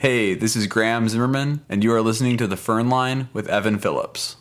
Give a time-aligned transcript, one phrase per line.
[0.00, 3.78] Hey, this is Graham Zimmerman, and you are listening to The Firn Line with Evan
[3.78, 4.36] Phillips.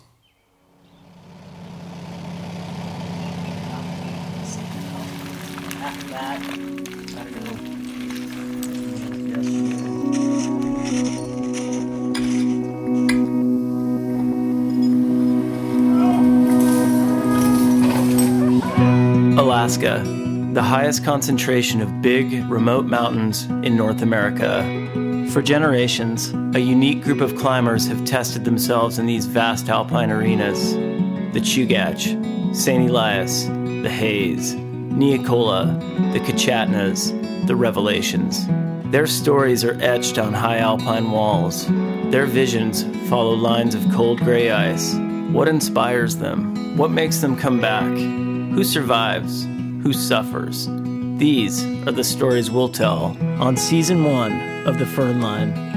[19.37, 20.03] Alaska,
[20.53, 24.78] the highest concentration of big, remote mountains in North America.
[25.31, 30.73] For generations, a unique group of climbers have tested themselves in these vast alpine arenas
[30.73, 32.89] the Chugach, St.
[32.89, 35.79] Elias, the Hayes, Neacola,
[36.13, 38.47] the Kichatnas, the Revelations.
[38.91, 41.67] Their stories are etched on high alpine walls.
[42.09, 44.95] Their visions follow lines of cold gray ice.
[45.31, 46.75] What inspires them?
[46.75, 47.85] What makes them come back?
[47.85, 49.45] Who survives?
[49.83, 50.67] Who suffers?
[51.19, 55.68] These are the stories we'll tell on season one of The Firn Line.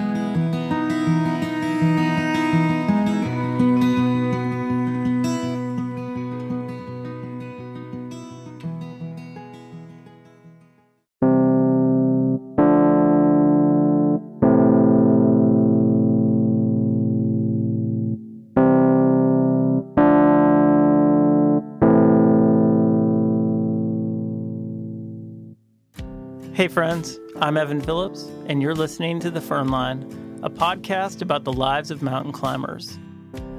[26.72, 31.52] Friends, I'm Evan Phillips, and you're listening to The Firn Line, a podcast about the
[31.52, 32.98] lives of mountain climbers.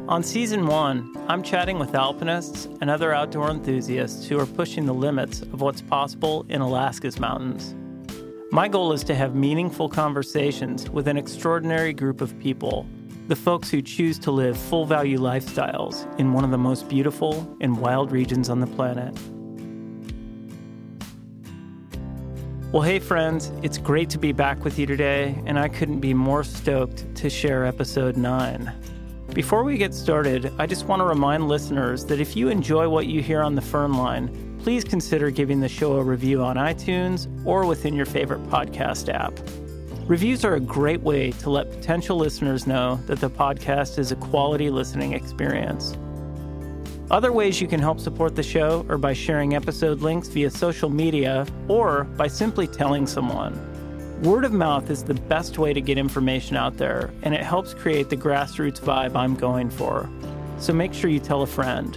[0.08, 4.96] On season one, I'm chatting with alpinists and other outdoor enthusiasts who are pushing the
[4.96, 7.76] limits of what's possible in Alaska's mountains.
[8.52, 12.88] My goal is to have meaningful conversations with an extraordinary group of people,
[13.28, 17.56] the folks who choose to live full value lifestyles in one of the most beautiful
[17.62, 19.16] and wild regions on the planet.
[22.74, 26.12] Well, hey, friends, it's great to be back with you today, and I couldn't be
[26.12, 28.74] more stoked to share episode 9.
[29.36, 33.06] Before we get started, I just want to remind listeners that if you enjoy what
[33.06, 37.28] you hear on the Firn Line, please consider giving the show a review on iTunes
[37.46, 39.40] or within your favorite podcast app.
[40.10, 44.16] Reviews are a great way to let potential listeners know that the podcast is a
[44.16, 45.96] quality listening experience.
[47.14, 50.90] Other ways you can help support the show are by sharing episode links via social
[50.90, 53.54] media or by simply telling someone.
[54.24, 57.76] Word of mouth is the best way to get information out there, and it helps
[57.76, 60.10] create the grassroots vibe I'm going for.
[60.58, 61.96] So make sure you tell a friend.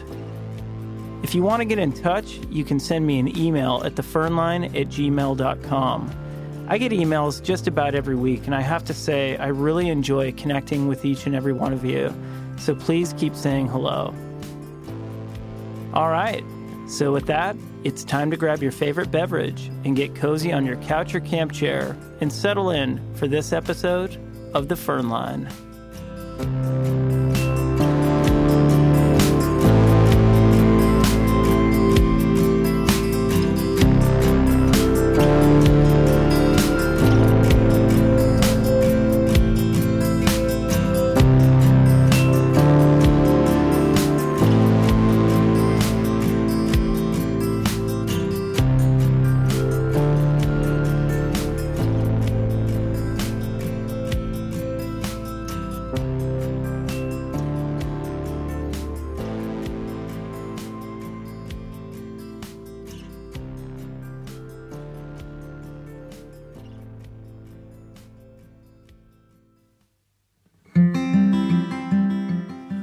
[1.22, 4.66] If you want to get in touch, you can send me an email at thefirnline
[4.78, 6.10] at gmail.com.
[6.68, 10.32] I get emails just about every week, and I have to say, I really enjoy
[10.32, 12.14] connecting with each and every one of you.
[12.58, 14.14] So please keep saying hello.
[15.96, 16.44] All right.
[16.88, 20.76] So, with that, it's time to grab your favorite beverage and get cozy on your
[20.82, 24.18] couch or camp chair and settle in for this episode
[24.52, 25.48] of The Firn Line.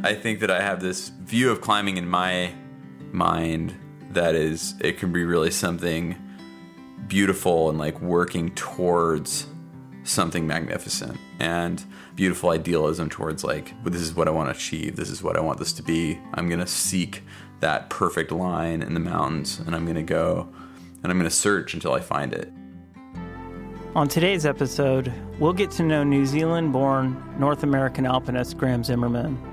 [0.06, 2.54] I think that I have this view of climbing in my
[3.14, 3.74] mind
[4.12, 6.18] that is, it can be really something
[7.08, 9.48] beautiful and like working towards
[10.04, 14.98] something magnificent and beautiful idealism towards like, well, this is what I want to achieve.
[14.98, 16.20] This is what I want this to be.
[16.34, 17.24] I'm going to seek
[17.62, 20.50] that perfect line in the mountains and I'm going to go
[21.02, 22.52] and I'm going to search until I find it.
[23.96, 29.53] On today's episode, we'll get to know New Zealand born North American alpinist Graham Zimmerman.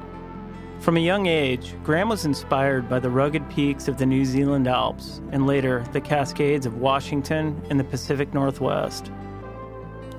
[0.81, 4.67] From a young age, Graham was inspired by the rugged peaks of the New Zealand
[4.67, 9.13] Alps and later the Cascades of Washington and the Pacific Northwest.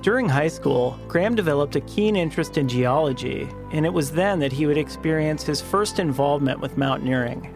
[0.02, 4.52] During high school, Graham developed a keen interest in geology, and it was then that
[4.52, 7.52] he would experience his first involvement with mountaineering.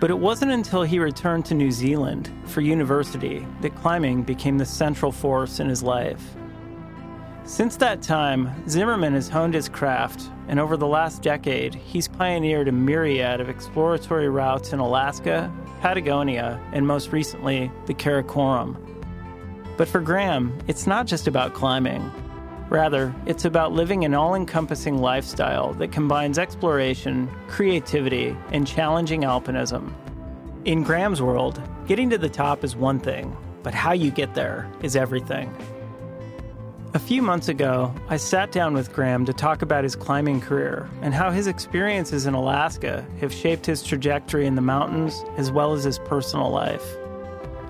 [0.00, 4.64] But it wasn't until he returned to New Zealand for university that climbing became the
[4.64, 6.22] central force in his life.
[7.48, 12.68] Since that time, Zimmerman has honed his craft, and over the last decade, he's pioneered
[12.68, 15.50] a myriad of exploratory routes in Alaska,
[15.80, 18.76] Patagonia, and most recently, the Karakoram.
[19.78, 22.12] But for Graham, it's not just about climbing.
[22.68, 29.94] Rather, it's about living an all encompassing lifestyle that combines exploration, creativity, and challenging alpinism.
[30.66, 34.70] In Graham's world, getting to the top is one thing, but how you get there
[34.82, 35.50] is everything.
[36.98, 40.90] A few months ago, I sat down with Graham to talk about his climbing career
[41.00, 45.72] and how his experiences in Alaska have shaped his trajectory in the mountains as well
[45.74, 46.84] as his personal life.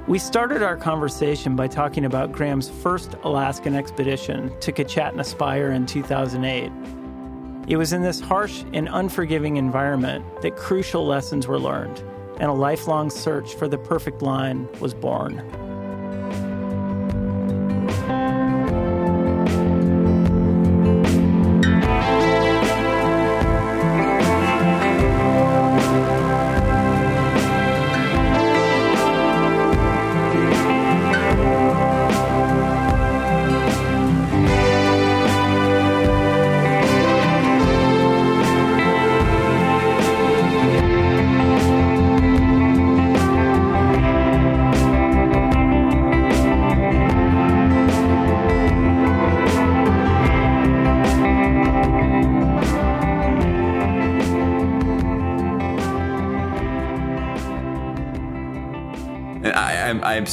[0.07, 5.85] We started our conversation by talking about Graham's first Alaskan expedition to Kichatna Spire in
[5.85, 6.73] 2008.
[7.69, 11.99] It was in this harsh and unforgiving environment that crucial lessons were learned,
[12.41, 15.68] and a lifelong search for the perfect line was born.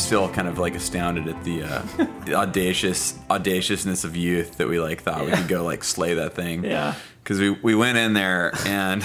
[0.05, 1.81] Still kind of like astounded at the, uh,
[2.25, 5.31] the audacious audaciousness of youth that we like thought yeah.
[5.31, 6.63] we could go like slay that thing.
[6.63, 6.93] Yeah.
[7.23, 9.03] Because we we went in there and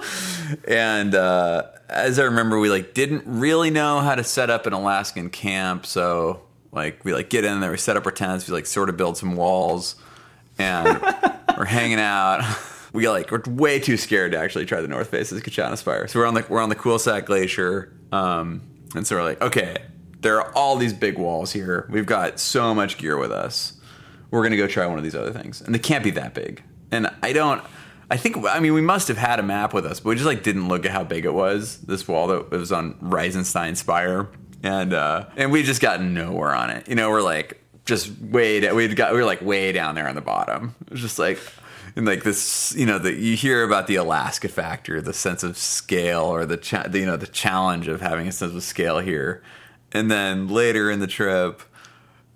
[0.68, 4.72] and uh, as I remember, we like didn't really know how to set up an
[4.72, 8.54] Alaskan camp, so like we like get in there, we set up our tents, we
[8.54, 9.96] like sort of build some walls,
[10.58, 11.00] and
[11.58, 12.44] we're hanging out.
[12.92, 15.76] We got like we're way too scared to actually try the north face of Kichatna
[15.78, 16.06] Spire.
[16.06, 18.62] So we're on the we're on the Cul-de-sac Glacier, um,
[18.94, 19.78] and so we're like, okay,
[20.20, 21.86] there are all these big walls here.
[21.90, 23.74] We've got so much gear with us.
[24.30, 25.60] We're going to go try one of these other things.
[25.60, 26.62] And they can't be that big.
[26.90, 27.62] And I don't
[28.10, 30.26] I think I mean we must have had a map with us, but we just
[30.26, 31.78] like didn't look at how big it was.
[31.78, 34.28] This wall that was on Riesenstein Spire.
[34.62, 36.88] And uh and we just got nowhere on it.
[36.88, 40.14] You know, we're like just way we'd got we were like way down there on
[40.14, 40.74] the bottom.
[40.86, 41.38] It was just like
[41.96, 45.58] and like this, you know, that you hear about the Alaska factor, the sense of
[45.58, 49.00] scale, or the, cha- the, you know the challenge of having a sense of scale
[49.00, 49.42] here.
[49.92, 51.62] And then later in the trip,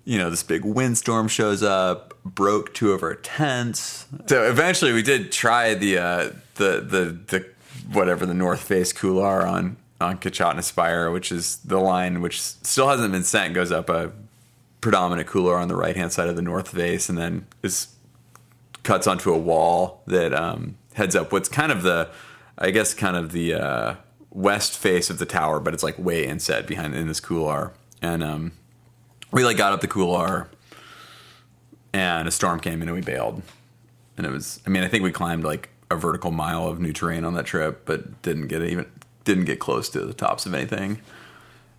[0.05, 4.07] you know, this big windstorm shows up, broke two of our tents.
[4.27, 7.45] So eventually, we did try the uh, the the the
[7.91, 12.89] whatever the North Face Couloir on on Kichatna Spire, which is the line which still
[12.89, 13.53] hasn't been sent.
[13.53, 14.11] Goes up a
[14.81, 17.87] predominant couloir on the right hand side of the North Face, and then is
[18.83, 22.09] cuts onto a wall that um, heads up what's kind of the,
[22.57, 23.95] I guess, kind of the uh,
[24.33, 27.71] west face of the tower, but it's like way inset behind in this couloir.
[28.01, 28.51] And um,
[29.31, 30.49] we like got up the couloir,
[31.93, 33.41] and a storm came in and we bailed.
[34.17, 36.91] And it was, I mean, I think we climbed like a vertical mile of new
[36.91, 38.85] terrain on that trip, but didn't get even
[39.23, 40.99] didn't get close to the tops of anything.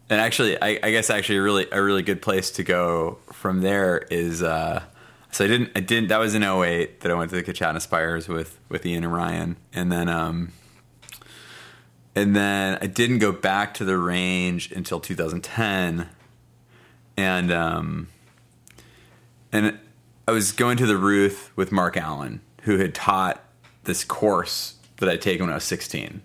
[0.08, 3.60] And actually, I, I guess actually a really a really good place to go from
[3.60, 4.42] there is.
[4.42, 4.82] Uh,
[5.30, 7.80] so I didn't I didn't that was in 08 that I went to the Kichatna
[7.80, 10.52] Spires with with Ian and Ryan, and then um,
[12.16, 16.08] and then I didn't go back to the range until 2010,
[17.16, 18.08] and um,
[19.52, 19.78] and
[20.28, 23.42] I was going to the Ruth with Mark Allen, who had taught
[23.84, 26.22] this course that I'd taken when I was 16,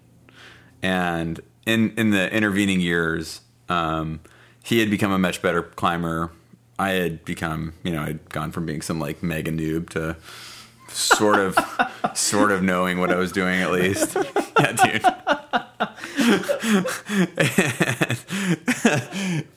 [0.81, 4.19] and in in the intervening years, um,
[4.63, 6.31] he had become a much better climber.
[6.77, 10.15] I had become, you know, I'd gone from being some like mega noob to
[10.91, 11.57] sort of,
[12.13, 14.15] sort of knowing what I was doing at least.
[14.59, 15.05] yeah, dude
[16.29, 16.85] and,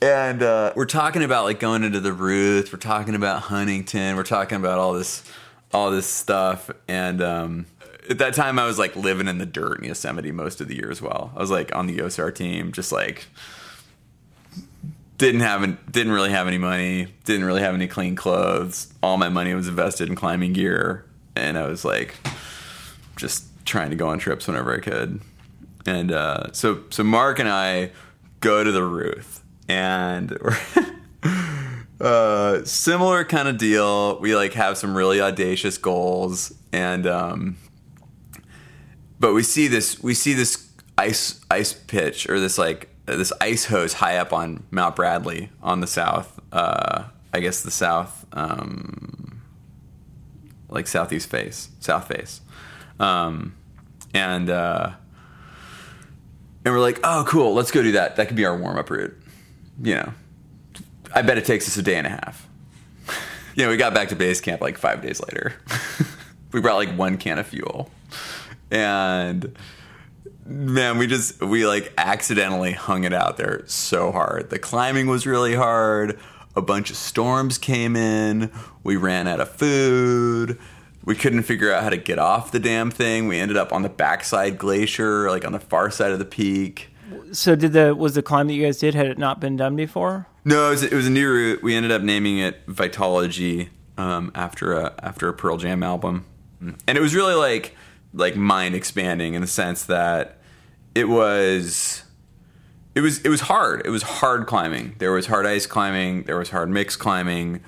[0.03, 2.73] and uh, we're talking about like going into the Ruth.
[2.73, 4.17] We're talking about Huntington.
[4.17, 5.25] We're talking about all this,
[5.73, 6.71] all this stuff.
[6.89, 7.67] And um,
[8.09, 10.77] at that time, I was like living in the dirt in Yosemite most of the
[10.77, 11.33] year as well.
[11.35, 13.27] I was like on the OSAR team, just like
[15.19, 18.93] didn't have didn't really have any money, didn't really have any clean clothes.
[19.03, 21.05] All my money was invested in climbing gear,
[21.37, 22.15] and I was like
[23.17, 25.21] just trying to go on trips whenever I could.
[25.87, 27.91] And uh, so so Mark and I
[28.41, 30.37] go to the Ruth, and
[32.01, 34.19] uh, similar kind of deal.
[34.21, 37.57] We like have some really audacious goals, and um,
[39.19, 43.65] but we see this we see this ice ice pitch or this like this ice
[43.65, 46.41] hose high up on Mount Bradley on the south.
[46.53, 49.22] Uh, I guess the south, um,
[50.73, 52.41] like southeast face, south face,
[52.99, 53.55] um,
[54.15, 54.91] and uh,
[56.65, 58.17] and we're like, oh, cool, let's go do that.
[58.17, 59.17] That could be our warm up route.
[59.83, 60.15] You know,
[61.15, 62.49] I bet it takes us a day and a half.
[63.55, 65.55] you know, we got back to base camp like five days later.
[66.53, 67.91] we brought like one can of fuel,
[68.71, 69.57] and
[70.47, 74.51] man, we just we like accidentally hung it out there so hard.
[74.51, 76.19] The climbing was really hard.
[76.55, 78.51] A bunch of storms came in.
[78.83, 80.59] We ran out of food.
[81.05, 83.27] We couldn't figure out how to get off the damn thing.
[83.27, 86.89] We ended up on the backside glacier, like on the far side of the peak.
[87.33, 89.77] So did the was the climb that you guys did had it not been done
[89.77, 90.29] before?
[90.45, 91.63] No, it was, it was a new route.
[91.63, 93.69] We ended up naming it Vitalogy
[93.99, 96.25] um, after a after a Pearl Jam album,
[96.61, 97.75] and it was really like
[98.15, 100.39] like mind expanding in the sense that
[100.95, 102.05] it was
[102.95, 103.83] it was it was hard.
[103.85, 104.95] It was hard climbing.
[104.99, 106.25] There was hard ice climbing.
[106.25, 107.63] There was hard mix climbing.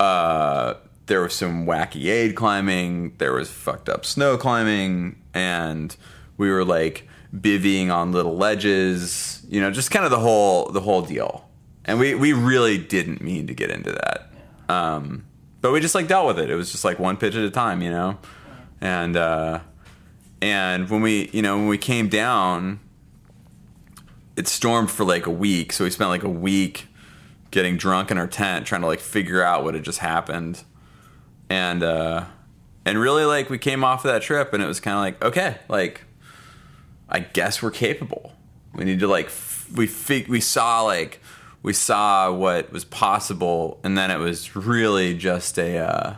[0.00, 0.74] Uh,
[1.06, 3.14] there was some wacky aid climbing.
[3.18, 5.94] There was fucked up snow climbing, and
[6.36, 9.44] we were like bivvying on little ledges.
[9.48, 11.48] You know, just kind of the whole the whole deal.
[11.84, 14.30] And we we really didn't mean to get into that.
[14.68, 15.26] Um,
[15.60, 16.50] but we just like dealt with it.
[16.50, 18.18] It was just like one pitch at a time, you know.
[18.80, 19.60] And uh,
[20.42, 22.80] and when we you know when we came down,
[24.36, 25.72] it stormed for like a week.
[25.72, 26.88] So we spent like a week
[27.50, 30.64] getting drunk in our tent, trying to like figure out what had just happened.
[31.48, 32.24] And uh,
[32.84, 35.24] and really like we came off of that trip, and it was kind of like
[35.24, 36.02] okay, like
[37.08, 38.32] I guess we're capable.
[38.74, 39.88] We need to like f- we
[40.28, 41.20] we saw like
[41.62, 46.16] we saw what was possible, and then it was really just a uh,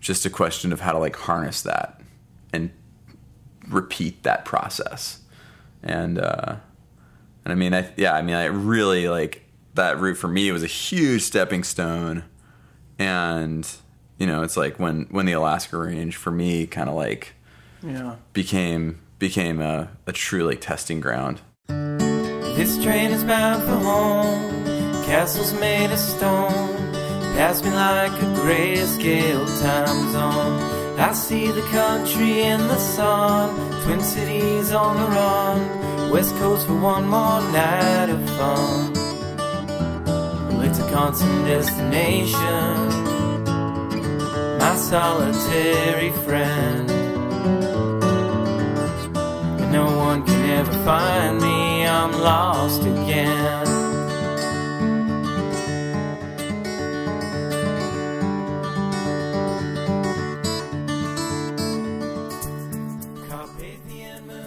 [0.00, 2.00] just a question of how to like harness that
[2.52, 2.70] and
[3.68, 5.20] repeat that process.
[5.82, 6.56] And uh,
[7.44, 9.42] and I mean, I yeah, I mean, I really like
[9.74, 12.24] that route for me was a huge stepping stone,
[12.98, 13.68] and
[14.18, 17.34] you know, it's like when when the Alaska Range for me kind of like
[17.82, 18.16] Yeah.
[18.32, 21.40] became became a, a true like testing ground.
[21.68, 24.52] This train is bound for home.
[25.04, 26.76] Castles made of stone.
[27.36, 30.98] Pass me like a grayscale time zone.
[31.00, 33.56] I see the country in the sun.
[33.82, 35.60] Twin cities on the run.
[36.12, 38.92] West Coast for one more night of fun.
[40.62, 42.76] It's a constant destination.
[44.58, 46.90] My solitary friend.
[49.58, 51.86] And no one can ever find me.
[51.86, 53.71] I'm lost again.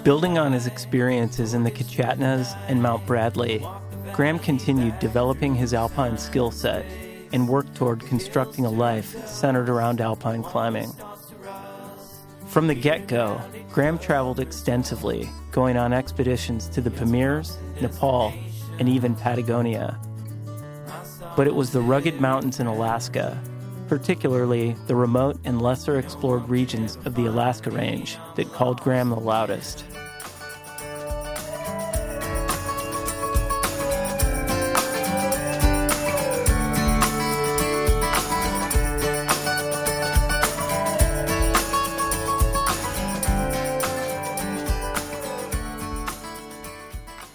[0.05, 3.65] Building on his experiences in the Kichatnas and Mount Bradley,
[4.13, 6.85] Graham continued developing his alpine skill set
[7.33, 10.91] and worked toward constructing a life centered around alpine climbing.
[12.45, 18.31] From the get go, Graham traveled extensively, going on expeditions to the Pamirs, Nepal,
[18.77, 20.00] and even Patagonia.
[21.35, 23.41] But it was the rugged mountains in Alaska,
[23.88, 29.15] particularly the remote and lesser explored regions of the Alaska Range, that called Graham the
[29.15, 29.86] loudest.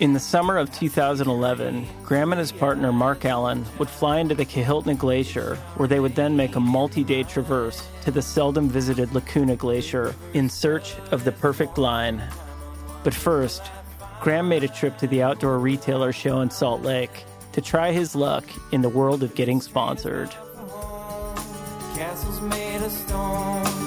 [0.00, 4.46] In the summer of 2011, Graham and his partner Mark Allen would fly into the
[4.46, 9.12] Kahiltna Glacier, where they would then make a multi day traverse to the seldom visited
[9.14, 12.22] Lacuna Glacier in search of the perfect line.
[13.04, 13.62] But first,
[14.22, 18.16] Graham made a trip to the outdoor retailer show in Salt Lake to try his
[18.16, 20.30] luck in the world of getting sponsored.
[21.94, 23.79] Castles made of stone.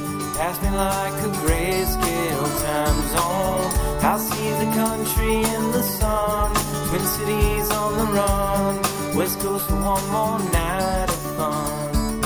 [0.54, 4.04] Pass me like a grayscale time zone.
[4.04, 6.54] I see the country in the sun.
[6.90, 9.16] Twin cities on the run.
[9.16, 12.22] West Coast for one more night of fun.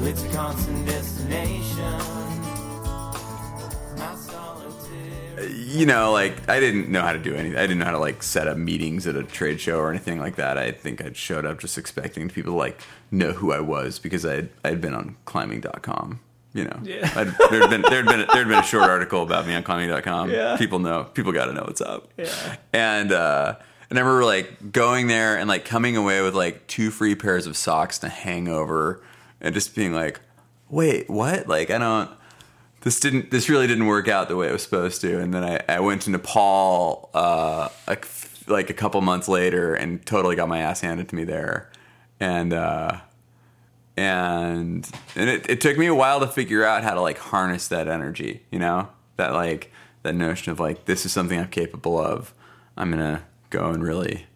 [0.00, 2.00] Well, it's a constant destination.
[5.48, 7.56] You know, like I didn't know how to do anything.
[7.56, 10.20] I didn't know how to like set up meetings at a trade show or anything
[10.20, 10.58] like that.
[10.58, 14.26] I think I showed up just expecting people to like know who I was because
[14.26, 16.20] I I had been on climbing.com.
[16.54, 17.06] You know, Yeah.
[17.50, 20.30] There'd been there'd been there'd been a short article about me on climbing.com.
[20.30, 20.56] Yeah.
[20.58, 21.04] People know.
[21.04, 22.08] People got to know what's up.
[22.18, 22.56] Yeah.
[22.72, 23.56] And uh,
[23.88, 27.46] and I remember like going there and like coming away with like two free pairs
[27.46, 29.02] of socks to hang over,
[29.40, 30.20] and just being like,
[30.68, 31.48] wait, what?
[31.48, 32.10] Like I don't
[32.82, 35.44] this didn't this really didn't work out the way it was supposed to and then
[35.44, 37.96] i, I went to nepal uh, a,
[38.48, 41.70] like a couple months later and totally got my ass handed to me there
[42.18, 42.98] and uh,
[43.96, 47.68] and and it, it took me a while to figure out how to like harness
[47.68, 48.88] that energy you know?
[49.16, 49.70] That like
[50.02, 52.34] that notion of like this is something i'm capable of.
[52.76, 54.26] I'm gonna go and really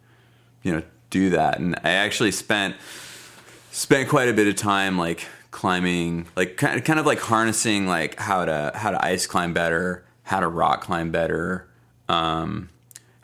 [0.63, 1.59] you know do that.
[1.59, 2.75] And i actually spent
[3.71, 7.87] spent quite a bit of time like climbing, like kind of, kind of like harnessing
[7.87, 11.67] like how to how to ice climb better, how to rock climb better,
[12.09, 12.69] um,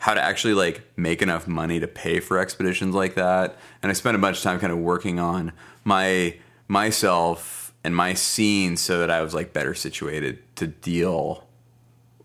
[0.04, 3.56] how to actually like make enough money to pay for expeditions like that.
[3.82, 5.50] And I spent a bunch of time kind of working on
[5.82, 6.36] my
[6.68, 11.48] myself and my scene so that I was like better situated to deal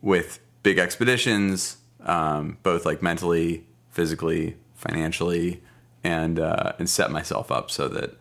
[0.02, 5.64] with big expeditions, um, both like mentally, physically, financially,
[6.04, 8.18] and uh, and set myself up so that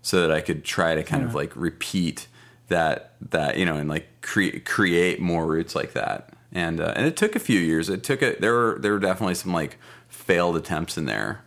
[0.00, 2.28] so that I could try to kind of like repeat
[2.68, 6.31] that that you know and like create create more routes like that.
[6.52, 7.88] And uh, and it took a few years.
[7.88, 9.78] It took a there were there were definitely some like
[10.08, 11.44] failed attempts in there.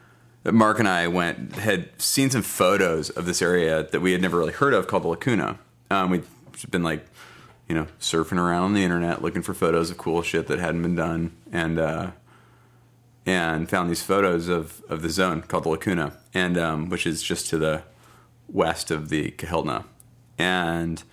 [0.46, 4.38] Mark and I went had seen some photos of this area that we had never
[4.38, 5.58] really heard of called the Lacuna.
[5.90, 6.24] Um, we'd
[6.70, 7.04] been like,
[7.68, 10.94] you know, surfing around the internet looking for photos of cool shit that hadn't been
[10.94, 12.12] done, and uh,
[13.26, 17.22] and found these photos of of the zone called the Lacuna, and um, which is
[17.22, 17.84] just to the
[18.48, 19.86] west of the Kahiltna,
[20.38, 21.04] and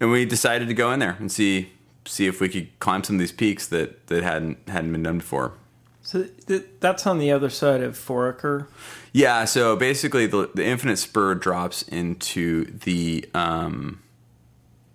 [0.00, 1.72] and we decided to go in there and see
[2.04, 5.18] see if we could climb some of these peaks that that hadn't hadn't been done
[5.18, 5.54] before.
[6.02, 8.66] So th- that's on the other side of Foraker.
[9.12, 14.00] Yeah, so basically the, the infinite spur drops into the um,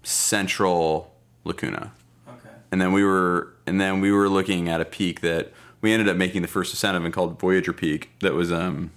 [0.01, 1.13] central
[1.43, 1.91] lacuna.
[2.27, 2.49] Okay.
[2.71, 6.07] And then we were and then we were looking at a peak that we ended
[6.07, 8.91] up making the first ascent of and called Voyager Peak that was um,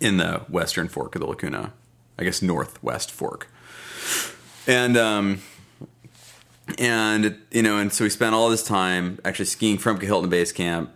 [0.00, 1.72] in the western fork of the lacuna.
[2.18, 3.48] I guess northwest fork.
[4.66, 5.40] And um,
[6.78, 10.52] and you know, and so we spent all this time actually skiing from Kahiltna Base
[10.52, 10.92] Camp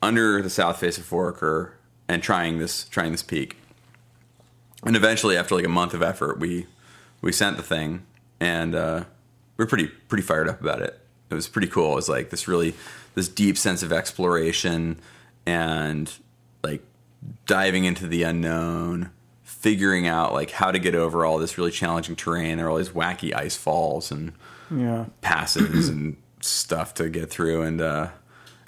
[0.00, 1.72] under the south face of Foraker
[2.08, 3.58] and trying this trying this peak.
[4.84, 6.66] And eventually, after like a month of effort, we
[7.20, 8.06] we sent the thing,
[8.40, 9.04] and uh,
[9.56, 11.00] we are pretty pretty fired up about it.
[11.30, 11.92] It was pretty cool.
[11.92, 12.74] It was like this really
[13.14, 14.98] this deep sense of exploration
[15.46, 16.12] and
[16.62, 16.82] like
[17.46, 19.10] diving into the unknown,
[19.42, 22.58] figuring out like how to get over all this really challenging terrain.
[22.60, 24.32] Are all these wacky ice falls and
[24.70, 25.06] Yeah.
[25.20, 28.08] passes and stuff to get through and uh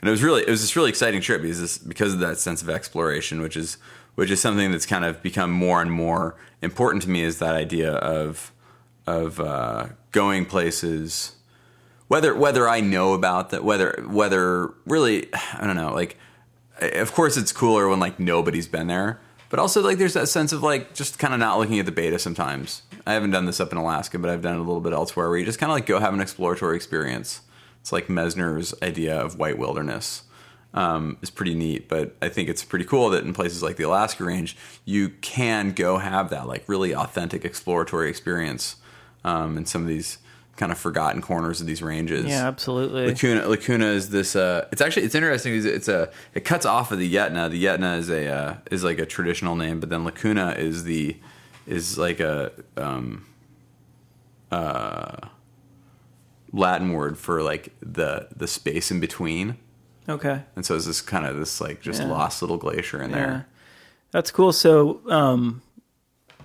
[0.00, 2.38] and it was really it was this really exciting trip because this, because of that
[2.38, 3.78] sense of exploration which is
[4.14, 7.57] which is something that's kind of become more and more important to me is that
[7.57, 8.52] idea of
[9.09, 11.35] of uh, going places
[12.09, 16.17] whether whether I know about that whether whether really I don't know like
[16.81, 20.53] of course it's cooler when like nobody's been there but also like there's that sense
[20.53, 22.83] of like just kind of not looking at the beta sometimes.
[23.07, 25.29] I haven't done this up in alaska but i've done it a little bit elsewhere
[25.29, 27.40] where you just kind of like go have an exploratory experience.
[27.81, 30.23] It's like Messner's idea of white wilderness
[30.75, 33.85] um, is pretty neat but i think it's pretty cool that in places like the
[33.85, 38.77] alaska range you can go have that like really authentic exploratory experience
[39.25, 40.19] um, in some of these
[40.57, 43.07] kind of forgotten corners of these ranges Yeah, absolutely.
[43.07, 44.37] Lacuna, Lacuna is this.
[44.37, 45.53] Uh, it's actually it's interesting.
[45.53, 47.51] because It's a it cuts off of the Yentna.
[47.51, 51.17] The Yentna is a uh, is like a traditional name, but then Lacuna is the
[51.67, 53.25] is like a um,
[54.53, 55.17] uh,
[56.53, 59.57] Latin word for like the the space in between,
[60.09, 60.43] Okay.
[60.55, 62.09] and so it's this kind of this like just Yeah.
[62.09, 63.17] lost little glacier in Yeah.
[63.17, 63.47] there.
[64.12, 64.53] That's cool.
[64.53, 65.62] So, um,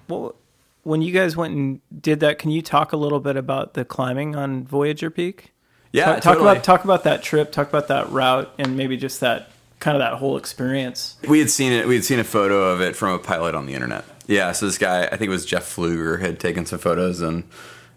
[0.08, 0.34] well,
[0.84, 3.86] when you guys went and did that, can you talk a little bit about the
[3.86, 5.54] climbing on Voyager Peak?
[5.92, 6.52] Yeah, talk, talk totally.
[6.52, 7.52] about talk about that trip.
[7.52, 11.18] Talk about that route, and maybe just that kind of that whole experience.
[11.28, 11.88] We had seen it.
[11.88, 14.06] We had seen a photo of it from a pilot on the internet.
[14.28, 17.46] Yeah, so this guy, I think it was Jeff Fluger, had taken some photos and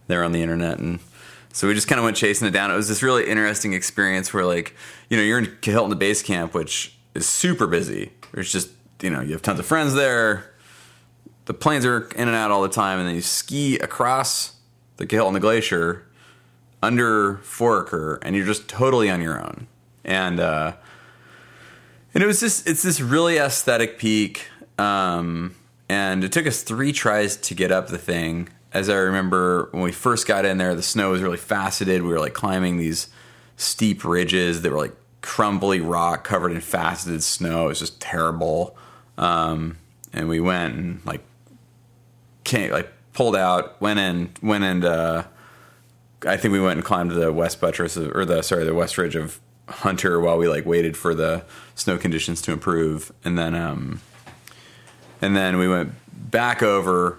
[0.07, 1.01] they're on the internet, and
[1.53, 2.71] so we just kind of went chasing it down.
[2.71, 4.75] It was this really interesting experience where, like,
[5.11, 8.11] you know, you're in Kahiltna Base Camp, which is super busy.
[8.33, 8.71] There's just,
[9.03, 10.52] you know, you have tons of friends there.
[11.47, 14.57] The planes are in and out all the time, and then you ski across
[14.97, 16.07] the hill on the Glacier
[16.83, 19.67] under Foraker, and you're just totally on your own.
[20.05, 20.75] And uh,
[22.15, 25.55] and it was just it's this really aesthetic peak um,
[25.89, 28.49] and it took us three tries to get up the thing.
[28.73, 32.03] As i remember when we first got in there the snow was really faceted.
[32.03, 33.09] We were like climbing these
[33.57, 37.67] steep ridges that were like crumbly rock covered in faceted snow.
[37.67, 38.77] It was just terrible.
[39.19, 39.79] Um,
[40.13, 41.21] and we went and like
[42.45, 45.25] came, like pulled out went in went and uh,
[46.27, 48.99] I think we went and climbed the west buttress of, or the sorry the west
[48.99, 53.55] ridge of Hunter while we like waited for the snow conditions to improve, and then
[53.55, 54.01] um,
[55.21, 55.93] and then we went
[56.31, 57.19] back over.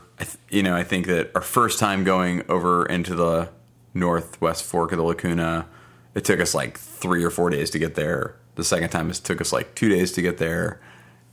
[0.50, 3.50] You know, I think that our first time going over into the
[3.94, 5.66] northwest fork of the Lacuna,
[6.16, 8.36] it took us like three or four days to get there.
[8.56, 10.80] The second time, it took us like two days to get there,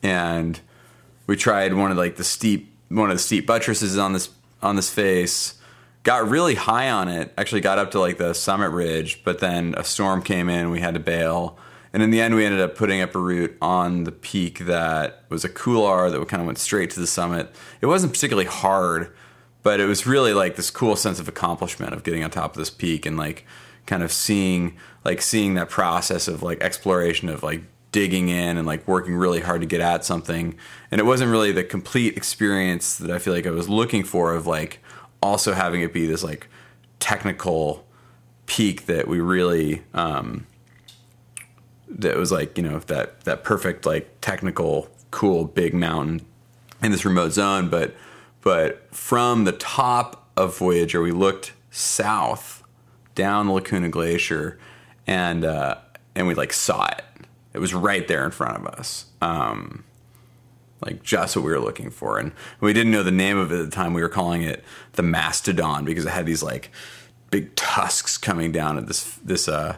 [0.03, 0.59] and
[1.27, 4.29] we tried one of like the steep one of the steep buttresses on this
[4.63, 5.55] on this face
[6.03, 9.75] got really high on it actually got up to like the summit ridge but then
[9.77, 11.59] a storm came in we had to bail.
[11.93, 15.25] And in the end we ended up putting up a route on the peak that
[15.29, 17.55] was a couloir that kind of went straight to the summit.
[17.81, 19.13] It wasn't particularly hard
[19.63, 22.59] but it was really like this cool sense of accomplishment of getting on top of
[22.59, 23.47] this peak and like
[23.87, 28.67] kind of seeing like seeing that process of like exploration of like digging in and
[28.67, 30.57] like working really hard to get at something.
[30.91, 34.35] And it wasn't really the complete experience that i feel like i was looking for
[34.35, 34.81] of like
[35.23, 36.49] also having it be this like
[36.99, 37.87] technical
[38.47, 40.47] peak that we really um
[41.89, 46.25] that was like you know that that perfect like technical cool big mountain
[46.83, 47.69] in this remote zone.
[47.69, 47.95] But
[48.43, 52.63] but from the top of voyager we looked south
[53.15, 54.59] down the lacuna glacier
[55.07, 55.77] and uh
[56.15, 57.05] and we like saw it
[57.53, 59.85] it was right there in front of us um
[60.85, 62.19] like just what we were looking for.
[62.19, 63.93] And we didn't know the name of it at the time.
[63.93, 66.71] We were calling it the Mastodon because it had these like
[67.31, 69.77] big tusks coming down at this this uh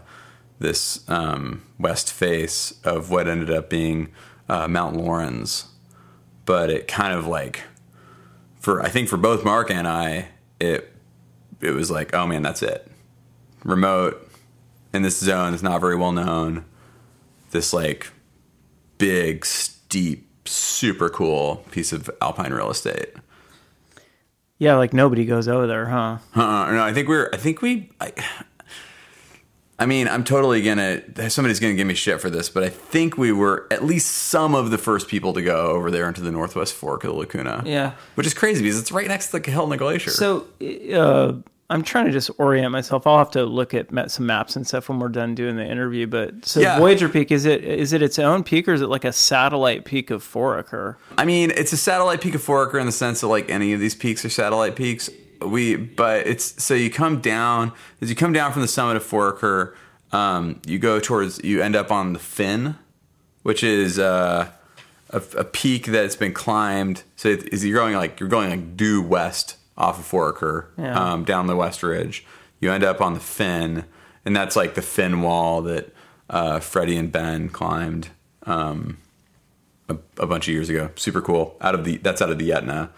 [0.59, 4.13] this um, west face of what ended up being
[4.49, 5.67] uh, Mount Laurens.
[6.45, 7.63] But it kind of like
[8.61, 10.29] for I think for both Mark and I,
[10.61, 10.95] it
[11.61, 12.89] it was like, oh man, that's it.
[13.65, 14.31] Remote
[14.93, 16.65] in this zone is not very well known.
[17.53, 18.11] This like
[18.99, 23.11] big, steep, super cool piece of alpine real estate.
[24.59, 26.19] Yeah, like nobody goes over there, huh?
[26.35, 27.29] Uh, no, I think we're.
[27.33, 27.91] I think we.
[28.01, 28.13] I,
[29.79, 31.03] I mean, I'm totally gonna.
[31.29, 34.55] Somebody's gonna give me shit for this, but I think we were at least some
[34.55, 37.65] of the first people to go over there into the northwest fork of the Lacuna.
[37.67, 37.95] Yeah.
[38.15, 40.11] which is crazy because it's right next to the Kahiltna Glacier.
[40.11, 40.47] So,
[40.95, 41.33] uh,
[41.73, 43.07] I'm trying to just orient myself.
[43.07, 46.07] I'll have to look at some maps and stuff when we're done doing the interview.
[46.07, 46.79] But so Yeah.
[46.79, 49.87] Voyager Peak is it is it its own peak or is it like a satellite
[49.87, 50.97] peak of Foraker?
[51.17, 53.81] I mean, it's a satellite peak of Foraker in the sense that like any of
[53.81, 55.09] these peaks are satellite peaks.
[55.41, 59.05] We, but it's so you come down as you come down from the summit of
[59.05, 59.75] Foraker,
[60.13, 62.77] um, you go towards you end up on the Fin,
[63.45, 64.51] which is uh,
[65.09, 67.03] a, a peak that's been climbed.
[67.17, 70.99] So is you're going like you're going like due west off of Foraker, Yeah.
[71.13, 72.25] um, down the west ridge.
[72.61, 73.85] You end up on the Fin,
[74.25, 75.93] and that's like the Fin wall that
[76.31, 78.09] uh, Freddie and Ben climbed.
[78.45, 78.99] Um,
[79.89, 80.91] a, a bunch of years ago.
[80.97, 81.57] Super cool.
[81.61, 82.91] Out of the that's out of the Yentna,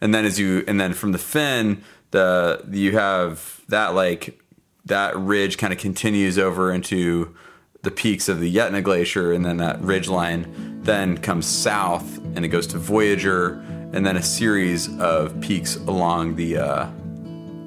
[0.00, 4.38] and then as you and then from the fin, the you have that like
[4.84, 7.34] that ridge kind of continues over into
[7.82, 12.44] the peaks of the Yentna Glacier, and then that ridge line then comes south and
[12.44, 13.62] it goes to Voyager,
[13.92, 16.86] and then a series of peaks along the uh,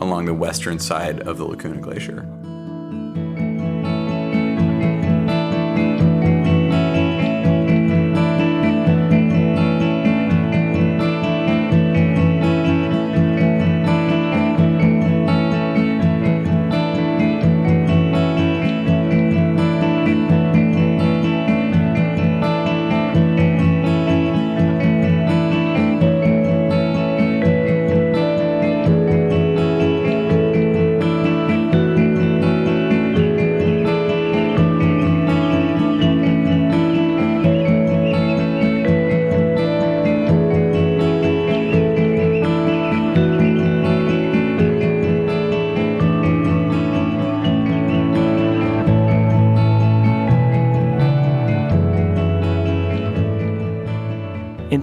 [0.01, 2.27] along the western side of the Lacuna Glacier.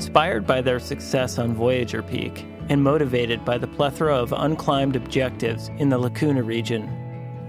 [0.02, 5.68] Inspired by their success on Voyager Peak and motivated by the plethora of unclimbed objectives
[5.78, 6.90] in the Lacuna region,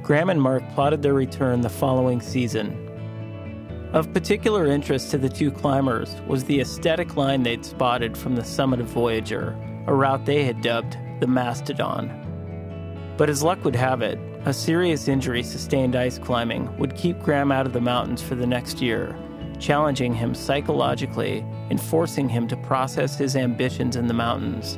[0.03, 3.89] Graham and Mark plotted their return the following season.
[3.91, 8.45] Of particular interest to the two climbers was the aesthetic line they'd spotted from the
[8.45, 13.15] summit of Voyager, a route they had dubbed the Mastodon.
[13.17, 17.51] But as luck would have it, a serious injury sustained ice climbing would keep Graham
[17.51, 19.17] out of the mountains for the next year,
[19.59, 24.77] challenging him psychologically and forcing him to process his ambitions in the mountains.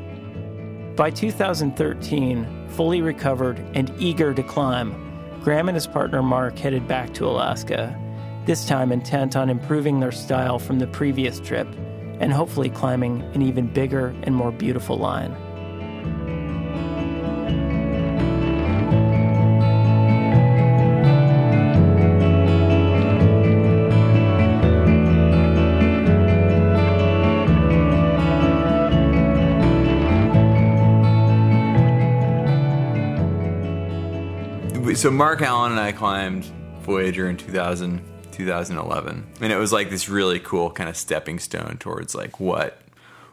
[0.96, 4.96] By 2013, fully recovered and eager to climb,
[5.44, 7.94] Graham and his partner Mark headed back to Alaska,
[8.46, 11.68] this time intent on improving their style from the previous trip
[12.22, 15.36] and hopefully climbing an even bigger and more beautiful line.
[34.96, 36.46] So Mark Allen and I climbed
[36.82, 41.78] Voyager in 2000, 2011, and it was like this really cool kind of stepping stone
[41.80, 42.82] towards like what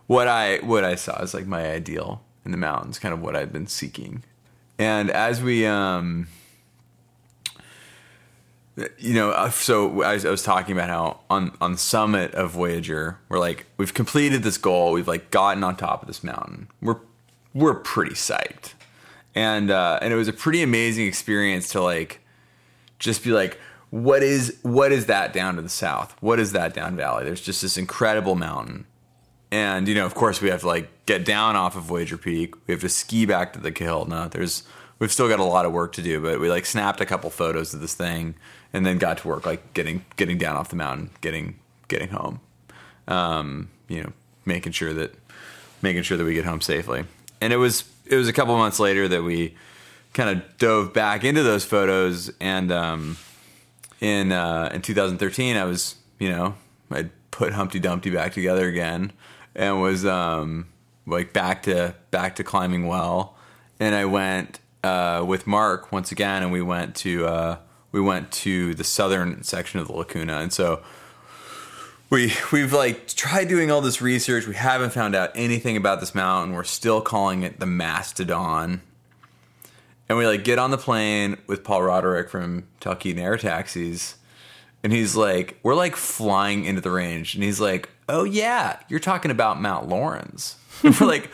[0.06, 3.36] what I what I saw as like my ideal in the mountains, kind of what
[3.36, 4.24] I'd been seeking.
[4.78, 6.26] And as we um
[8.98, 13.38] you know, uh, so I was, talking about how on on summit of Voyager, we're
[13.38, 16.68] like we've completed this goal, we've like gotten on top of this mountain.
[16.80, 17.00] We're
[17.54, 18.72] we're pretty psyched,
[19.34, 22.20] and uh, and it was a pretty amazing experience to like
[22.98, 23.58] just be like,
[23.90, 26.14] what is what is that down to the south?
[26.20, 27.24] What is that down valley?
[27.24, 28.86] There's just this incredible mountain,
[29.50, 32.54] and you know, of course, we have to like get down off of Voyager Peak.
[32.66, 34.30] We have to ski back to the Kahiltna.
[34.30, 34.64] There's
[34.98, 37.28] we've still got a lot of work to do, but we like snapped a couple
[37.30, 38.34] photos of this thing
[38.72, 42.40] and then got to work like getting getting down off the mountain, getting getting home.
[43.08, 44.12] Um, you know,
[44.44, 45.14] making sure that
[45.82, 47.04] making sure that we get home safely.
[47.40, 49.56] And it was it was a couple months later that we
[50.12, 53.16] kind of dove back into those photos and um,
[54.00, 56.54] in uh, in 2013 I was, you know,
[56.90, 59.12] I'd put Humpty Dumpty back together again
[59.54, 60.66] and was um,
[61.06, 63.36] like back to back to climbing well.
[63.80, 67.56] And I went uh, with Mark once again, and we went to uh,
[67.92, 70.82] we went to the southern section of the Lacuna, and so
[72.12, 74.46] we we've like tried doing all this research.
[74.46, 76.54] We haven't found out anything about this mountain.
[76.54, 78.82] We're still calling it the Mastodon.
[80.10, 84.16] And we like get on the plane with Paul Roderick from Talkeetna Air Taxis,
[84.82, 89.00] and he's like, "We're like flying into the range," and he's like, "Oh yeah, you're
[89.00, 91.30] talking about Mount Laurens." And we're like,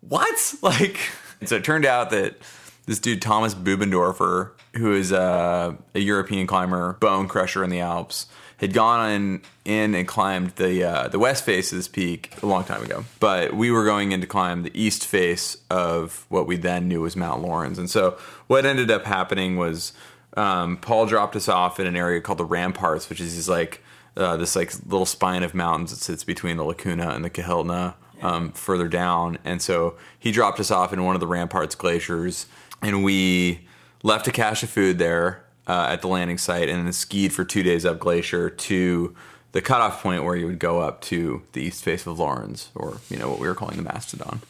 [0.00, 0.98] "What?" Like,
[1.44, 2.38] so it turned out that
[2.86, 8.26] this dude Thomas Bubendorfer, who is a, a European climber, bone crusher in the Alps,
[8.58, 12.46] had gone in, in and climbed the uh, the west face of this peak a
[12.46, 13.04] long time ago.
[13.20, 17.00] But we were going in to climb the east face of what we then knew
[17.00, 17.78] was Mount Laurens.
[17.78, 18.18] And so
[18.48, 19.92] what ended up happening was
[20.36, 23.82] um, Paul dropped us off in an area called the Ramparts, which is these like
[24.16, 27.94] uh, this like little spine of mountains that sits between the Lacuna and the Kahiltna.
[28.20, 32.46] Um, further down, and so he dropped us off in one of the Ramparts glaciers,
[32.82, 33.68] and we
[34.02, 37.44] left a cache of food there uh, at the landing site and then skied for
[37.44, 39.14] two days up glacier to
[39.52, 42.98] the cutoff point where you would go up to the east face of Laurens, or
[43.08, 44.40] you know what we were calling the Mastodon.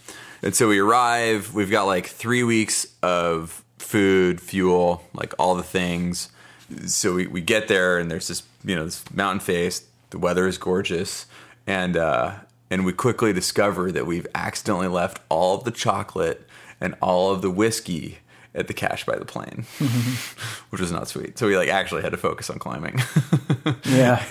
[0.42, 1.54] And so we arrive.
[1.54, 6.30] We've got like three weeks of food, fuel, like all the things.
[6.86, 9.86] So we, we get there and there's this you know this mountain face.
[10.10, 11.26] The weather is gorgeous,
[11.66, 12.34] and uh,
[12.70, 16.46] and we quickly discover that we've accidentally left all of the chocolate
[16.80, 18.18] and all of the whiskey
[18.58, 19.64] at the cache by the plane,
[20.70, 21.38] which was not sweet.
[21.38, 23.00] So we like actually had to focus on climbing.
[23.84, 24.24] Yeah.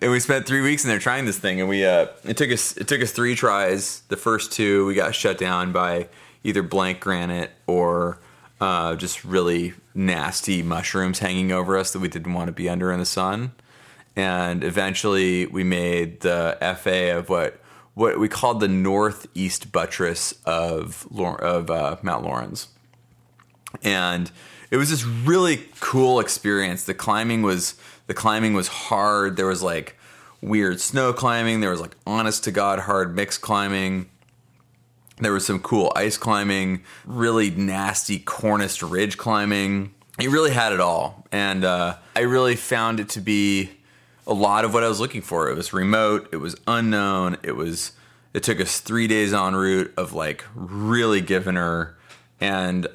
[0.00, 2.50] and we spent three weeks in there trying this thing, and we uh, it took
[2.50, 4.00] us it took us three tries.
[4.08, 6.08] The first two we got shut down by
[6.42, 8.18] either blank granite or
[8.60, 12.92] uh, just really nasty mushrooms hanging over us that we didn't want to be under
[12.92, 13.52] in the sun.
[14.14, 17.60] And eventually, we made the FA of what
[17.94, 22.68] what we called the northeast buttress of of uh, Mount Laurens
[23.82, 24.30] and
[24.70, 26.84] it was this really cool experience.
[26.84, 27.74] The climbing was
[28.06, 29.36] the climbing was hard.
[29.36, 29.96] There was like
[30.40, 31.60] weird snow climbing.
[31.60, 34.10] There was like honest to god hard mixed climbing.
[35.18, 39.94] There was some cool ice climbing, really nasty Cornice ridge climbing.
[40.18, 43.70] It really had it all, and uh, I really found it to be
[44.26, 45.48] a lot of what I was looking for.
[45.48, 46.28] It was remote.
[46.32, 47.38] It was unknown.
[47.42, 47.92] It was.
[48.34, 51.96] It took us three days en route of like really giving her,
[52.40, 52.86] and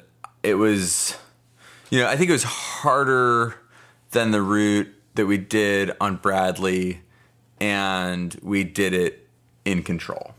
[0.42, 1.16] it was,
[1.90, 3.56] you know, I think it was harder
[4.10, 7.02] than the route that we did on Bradley,
[7.60, 9.28] and we did it
[9.64, 10.34] in control.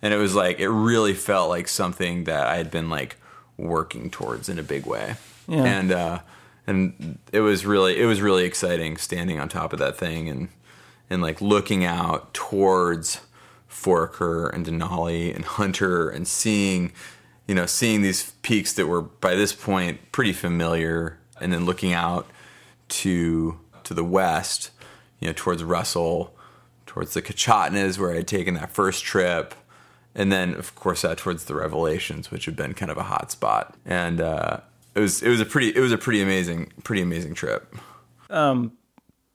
[0.00, 3.16] And it was like it really felt like something that I had been like
[3.56, 5.16] working towards in a big way.
[5.48, 5.64] Yeah.
[5.64, 6.20] And uh
[6.66, 10.48] and it was really it was really exciting standing on top of that thing and
[11.10, 13.22] and like looking out towards
[13.68, 16.92] Foraker and Denali and Hunter and seeing
[17.48, 21.92] you know, seeing these peaks that were by this point pretty familiar, and then looking
[21.92, 22.28] out
[22.88, 24.70] to to the west,
[25.18, 26.36] you know, towards Russell,
[26.86, 29.54] towards the Kichatnas where I had taken that first trip,
[30.14, 33.32] and then of course uh, towards the Revelations, which had been kind of a hot
[33.32, 34.60] spot, and uh,
[34.94, 37.74] it was it was a pretty it was a pretty amazing pretty amazing trip.
[38.28, 38.72] Um,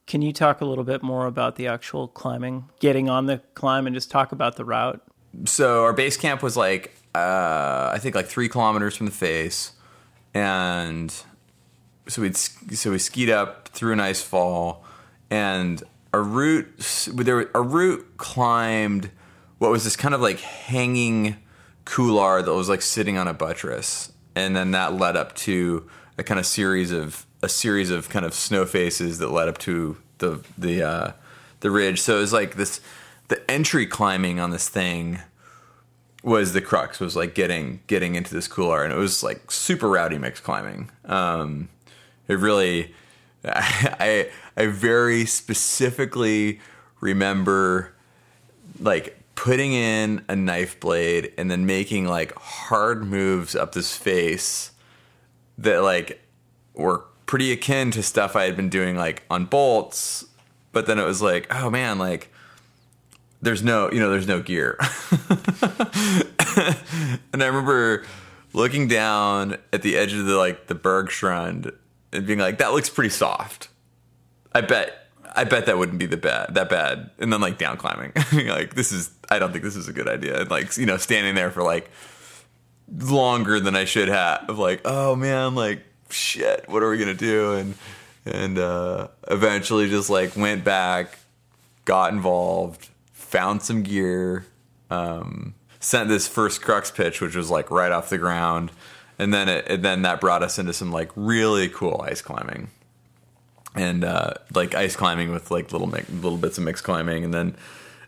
[0.05, 3.87] can you talk a little bit more about the actual climbing, getting on the climb,
[3.87, 5.01] and just talk about the route?
[5.45, 9.71] So our base camp was like uh, I think like three kilometers from the face,
[10.33, 11.13] and
[12.07, 14.83] so we so we skied up through a nice fall,
[15.29, 16.67] and our route
[17.13, 19.11] there our route climbed
[19.59, 21.37] what was this kind of like hanging
[21.85, 26.23] couloir that was like sitting on a buttress, and then that led up to a
[26.23, 29.97] kind of series of a series of kind of snow faces that led up to
[30.17, 31.11] the the uh,
[31.59, 32.01] the ridge.
[32.01, 32.81] So it was like this
[33.27, 35.19] the entry climbing on this thing
[36.23, 39.89] was the crux was like getting getting into this couloir and it was like super
[39.89, 40.89] rowdy mix climbing.
[41.05, 41.69] Um
[42.27, 42.93] it really
[43.45, 46.59] i i very specifically
[47.01, 47.93] remember
[48.79, 54.71] like putting in a knife blade and then making like hard moves up this face
[55.57, 56.21] that like
[56.73, 60.25] were pretty akin to stuff i had been doing like on bolts
[60.71, 62.31] but then it was like oh man like
[63.43, 64.77] there's no you know there's no gear.
[67.33, 68.03] And i remember
[68.53, 71.73] looking down at the edge of the like the bergschrund
[72.11, 73.69] and being like that looks pretty soft.
[74.53, 77.09] I bet i bet that wouldn't be the bad that bad.
[77.19, 78.13] And then like down climbing.
[78.31, 80.41] Like this is i don't think this is a good idea.
[80.41, 81.89] And like you know standing there for like
[82.99, 87.15] longer than i should have Of like oh man like shit what are we gonna
[87.15, 87.53] do?
[87.53, 87.73] And
[88.25, 91.17] and uh eventually just like went back
[91.85, 92.89] got involved
[93.33, 94.45] found some gear,
[94.91, 98.71] um, sent this first crux pitch, which was like right off the ground,
[99.17, 102.69] and then it, and then that brought us into some like really cool ice climbing,
[103.73, 107.33] and uh, like ice climbing with like little mi- little bits of mixed climbing, and
[107.33, 107.55] then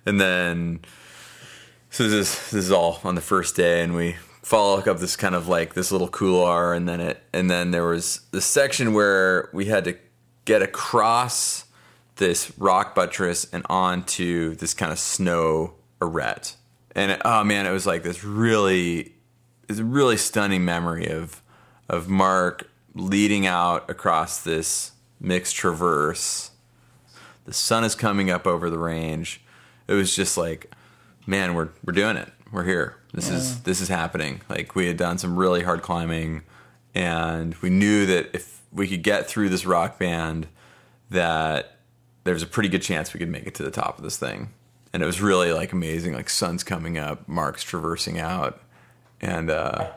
[0.05, 0.79] and then
[1.89, 5.15] so this is this is all on the first day, and we follow up this
[5.15, 8.93] kind of like this little couloir, and then it and then there was the section
[8.93, 9.97] where we had to
[10.45, 11.64] get across
[12.15, 16.55] this rock buttress and onto this kind of snow arete.
[16.95, 19.13] And it, oh man, it was like this really,
[19.67, 21.41] it's a really stunning memory of
[21.87, 26.51] of Mark leading out across this mixed traverse.
[27.45, 29.41] The sun is coming up over the range.
[29.87, 30.73] It was just like,
[31.27, 32.31] man, we're we're doing it.
[32.51, 32.97] We're here.
[33.13, 33.35] This yeah.
[33.35, 34.41] is this is happening.
[34.49, 36.43] Like we had done some really hard climbing,
[36.93, 40.47] and we knew that if we could get through this rock band,
[41.09, 41.74] that
[42.25, 44.49] there's a pretty good chance we could make it to the top of this thing.
[44.91, 46.13] And it was really like amazing.
[46.13, 48.59] Like sun's coming up, Mark's traversing out,
[49.21, 49.91] and uh,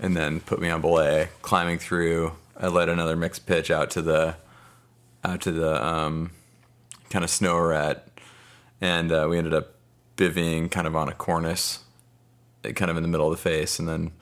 [0.00, 2.32] and then put me on belay, climbing through.
[2.56, 4.36] I led another mixed pitch out to the
[5.24, 6.30] out to the um,
[7.10, 7.98] kind of snow arete,
[8.80, 9.74] and uh, we ended up
[10.16, 11.80] bivvying kind of on a cornice,
[12.62, 14.12] kind of in the middle of the face, and then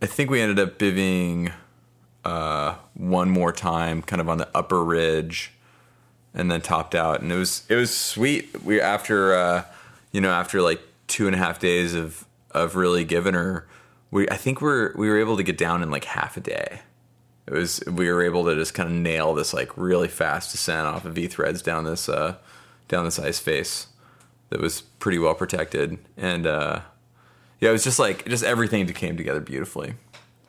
[0.00, 1.52] I think we ended up bivvying
[2.24, 5.52] uh, one more time, kind of on the upper ridge
[6.34, 8.62] and then topped out, and it was it was sweet.
[8.62, 9.64] We after uh,
[10.12, 13.66] you know after like two and a half days of of really giving her,
[14.10, 16.80] we I think we're we were able to get down in like half a day.
[17.46, 20.86] It was we were able to just kind of nail this like really fast descent
[20.86, 22.36] off of V threads down this uh,
[22.88, 23.88] down this ice face
[24.50, 26.80] that was pretty well protected, and uh,
[27.60, 29.94] yeah, it was just like just everything came together beautifully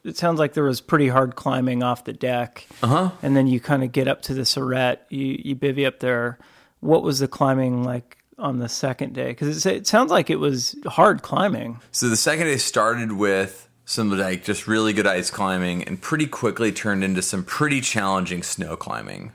[0.04, 2.68] it sounds like there was pretty hard climbing off the deck.
[2.82, 3.12] Uh-huh.
[3.22, 5.00] And then you kind of get up to the arete.
[5.10, 6.38] You you bivy up there.
[6.80, 9.30] What was the climbing like on the second day?
[9.30, 11.80] Because it, it sounds like it was hard climbing.
[11.92, 16.28] So the second day started with some like just really good ice climbing, and pretty
[16.28, 19.32] quickly turned into some pretty challenging snow climbing.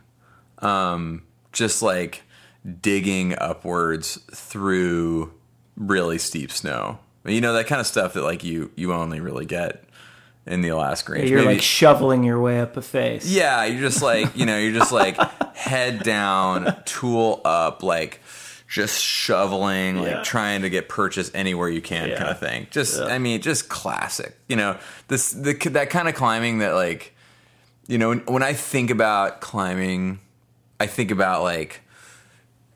[0.59, 2.23] Um, just like
[2.83, 5.33] digging upwards through
[5.77, 6.99] really steep snow.
[7.25, 9.85] You know that kind of stuff that like you you only really get
[10.49, 11.25] in the Alaska Range.
[11.25, 13.27] Yeah, you're Maybe, like shoveling your way up a face.
[13.27, 15.17] Yeah, you're just like you know, you're just like
[15.55, 18.21] head down, tool up, like
[18.69, 22.19] just shoveling, like trying to get purchase anywhere you can, yeah.
[22.19, 22.67] kind of thing.
[22.71, 23.07] Just, yeah.
[23.07, 24.37] I mean, just classic.
[24.47, 24.77] You know,
[25.09, 27.15] this the that kind of climbing that like,
[27.87, 30.21] you know, when, when I think about climbing,
[30.79, 31.81] I think about like,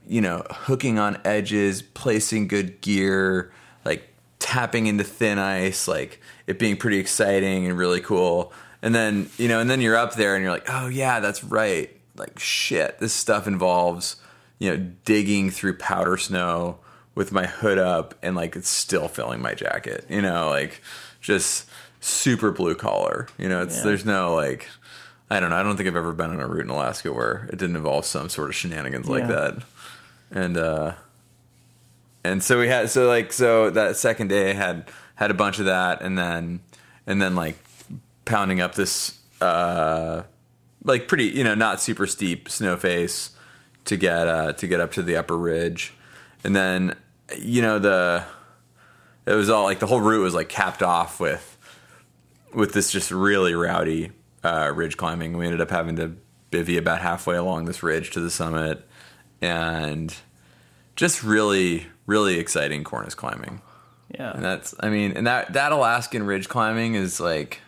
[0.06, 3.52] you know, hooking on edges, placing good gear,
[3.85, 4.08] like
[4.38, 6.21] tapping into thin ice, like
[6.52, 8.53] it being pretty exciting and really cool.
[8.82, 11.42] And then, you know, and then you're up there and you're like, oh, yeah, that's
[11.42, 11.90] right.
[12.16, 14.16] Like, shit, this stuff involves,
[14.59, 16.78] you know, digging through powder snow
[17.14, 20.82] with my hood up and like it's still filling my jacket, you know, like
[21.20, 21.68] just
[22.00, 23.28] super blue collar.
[23.38, 23.84] You know, it's, yeah.
[23.84, 24.68] there's no like,
[25.30, 25.57] I don't know.
[25.57, 28.05] I don't think I've ever been on a route in Alaska where it didn't involve
[28.05, 29.12] some sort of shenanigans yeah.
[29.12, 29.62] like that.
[30.30, 30.92] And, uh,
[32.24, 34.84] and so we had, so like, so that second day I had,
[35.23, 36.61] had a bunch of that, and then
[37.07, 37.57] and then like
[38.25, 40.25] pounding up this uh,
[40.85, 43.31] like pretty you know not super steep snow face
[43.85, 45.95] to get uh, to get up to the upper ridge,
[46.43, 46.97] and then
[47.39, 48.25] you know the
[49.25, 51.57] it was all like the whole route was like capped off with
[52.53, 54.11] with this just really rowdy
[54.43, 55.39] uh, ridge climbing.
[55.39, 56.16] We ended up having to
[56.51, 58.85] bivy about halfway along this ridge to the summit,
[59.41, 60.12] and
[60.97, 63.62] just really really exciting cornice climbing.
[64.12, 64.32] Yeah.
[64.32, 67.60] And that's I mean, and that that Alaskan ridge climbing is like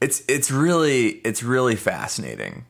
[0.00, 2.66] it's it's really it's really fascinating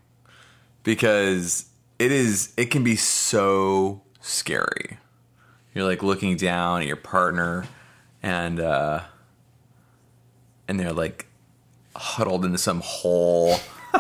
[0.83, 1.65] because
[1.99, 4.99] it is it can be so scary.
[5.75, 7.67] You're like looking down at your partner
[8.23, 9.01] and uh
[10.69, 11.27] and they're like
[11.97, 13.57] huddled into some hole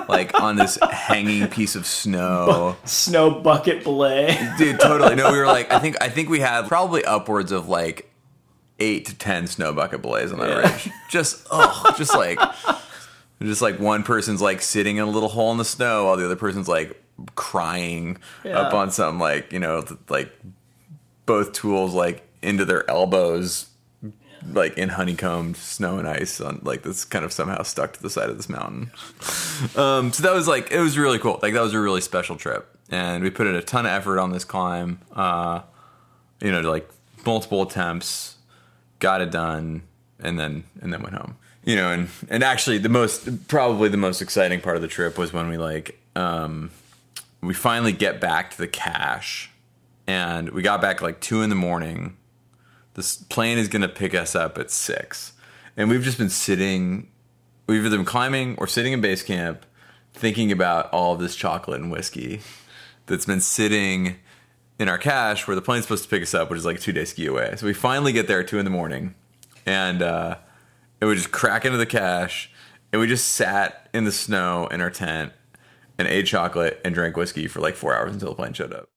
[0.09, 2.77] like on this hanging piece of snow.
[2.85, 4.37] Snow bucket belay.
[4.59, 5.15] Dude, totally.
[5.15, 8.11] No, we were like I think I think we had probably upwards of like
[8.81, 10.73] 8 to 10 snow bucket belays on that Yeah.
[10.73, 10.91] ridge.
[11.11, 12.39] Just oh, just like
[13.43, 16.25] just like one person's like sitting in a little hole in the snow while the
[16.25, 17.01] other person's like
[17.37, 18.59] crying Yeah.
[18.61, 20.33] up on some like you know like
[21.27, 23.67] both tools like into their elbows
[24.53, 28.11] like in honeycombed snow and ice on like that's kind of somehow stuck to the
[28.11, 28.91] side of this mountain
[29.77, 32.37] um so that was like it was really cool like that was a really special
[32.37, 35.61] trip and we put in a ton of effort on this climb uh
[36.43, 36.87] you know like
[37.25, 38.34] multiple attempts
[39.05, 39.83] got it done
[40.19, 41.37] and then and then went home.
[41.63, 45.19] You know and and actually the most probably the most exciting part of the trip
[45.19, 46.71] was when we like um
[47.43, 49.51] we finally get back to the cache
[50.07, 52.17] and we got back like two in the morning.
[52.95, 55.33] This plane is to pick us up at six.
[55.77, 57.09] And we've just been sitting
[57.67, 59.67] we've either been climbing or sitting in base camp
[60.15, 62.41] thinking about all this chocolate and whiskey
[63.07, 64.17] that's been sitting
[64.79, 66.93] in our cache where the plane's supposed to pick us up, which is like two
[66.93, 67.55] day ski away.
[67.57, 69.15] So we finally get there at two in the morning,
[69.67, 70.37] and uh,
[71.01, 72.51] and we just crack into the cache,
[72.93, 75.33] and we just sat in the snow in our tent
[75.99, 78.89] and ate chocolate and drank whiskey for like four hours until the plane showed up.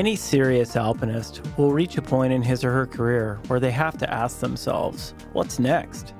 [0.00, 3.98] Any serious alpinist will reach a point in his or her career where they have
[3.98, 6.14] to ask themselves, what's next?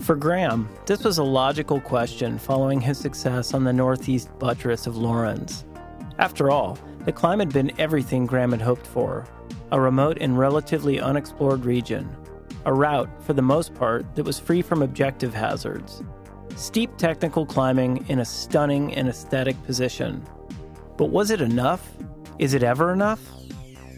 [0.00, 4.96] For Graham, this was a logical question following his success on the northeast buttress of
[4.96, 5.64] Laurens.
[6.18, 9.24] After all, the climb had been everything Graham had hoped for
[9.70, 12.10] a remote and relatively unexplored region,
[12.64, 16.02] a route, for the most part, that was free from objective hazards,
[16.56, 20.26] steep technical climbing in a stunning and aesthetic position.
[20.96, 21.88] But was it enough?
[22.38, 23.20] Is it ever enough?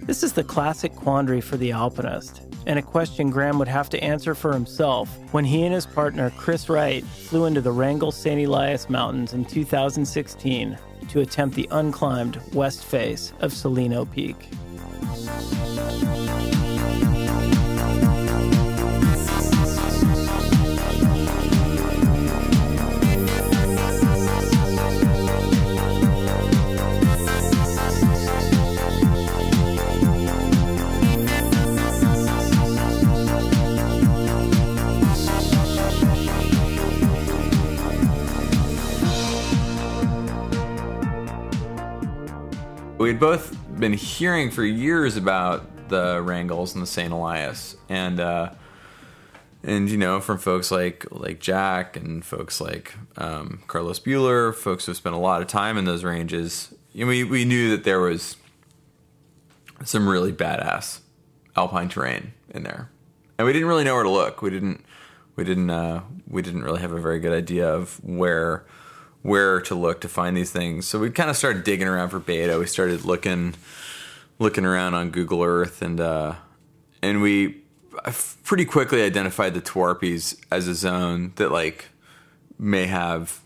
[0.03, 4.03] This is the classic quandary for the alpinist, and a question Graham would have to
[4.03, 8.47] answer for himself when he and his partner Chris Wright flew into the Wrangell St.
[8.47, 10.79] Elias Mountains in 2016
[11.09, 14.37] to attempt the unclimbed west face of Celeno Peak.
[42.99, 47.13] We had both been hearing for years about the Wrangells and the St.
[47.13, 48.51] Elias, and uh,
[49.63, 54.87] and you know from folks like like Jack and folks like um, Carlos Buhler, folks
[54.87, 56.75] who spent a lot of time in those ranges.
[56.93, 58.37] You know, we we knew that there was
[59.85, 60.99] some really badass
[61.55, 62.91] alpine terrain in there,
[63.39, 64.43] and we didn't really know where to look.
[64.43, 64.85] We didn't
[65.37, 68.67] we didn't uh, we didn't really have a very good idea of where
[69.23, 70.87] where to look to find these things.
[70.87, 72.59] So we kind of started digging around for beta.
[72.59, 73.55] We started looking
[74.39, 76.35] looking around on Google Earth and uh,
[77.03, 77.63] and we
[78.45, 81.87] pretty quickly identified the Twaharpies as a zone that like
[82.59, 83.41] may have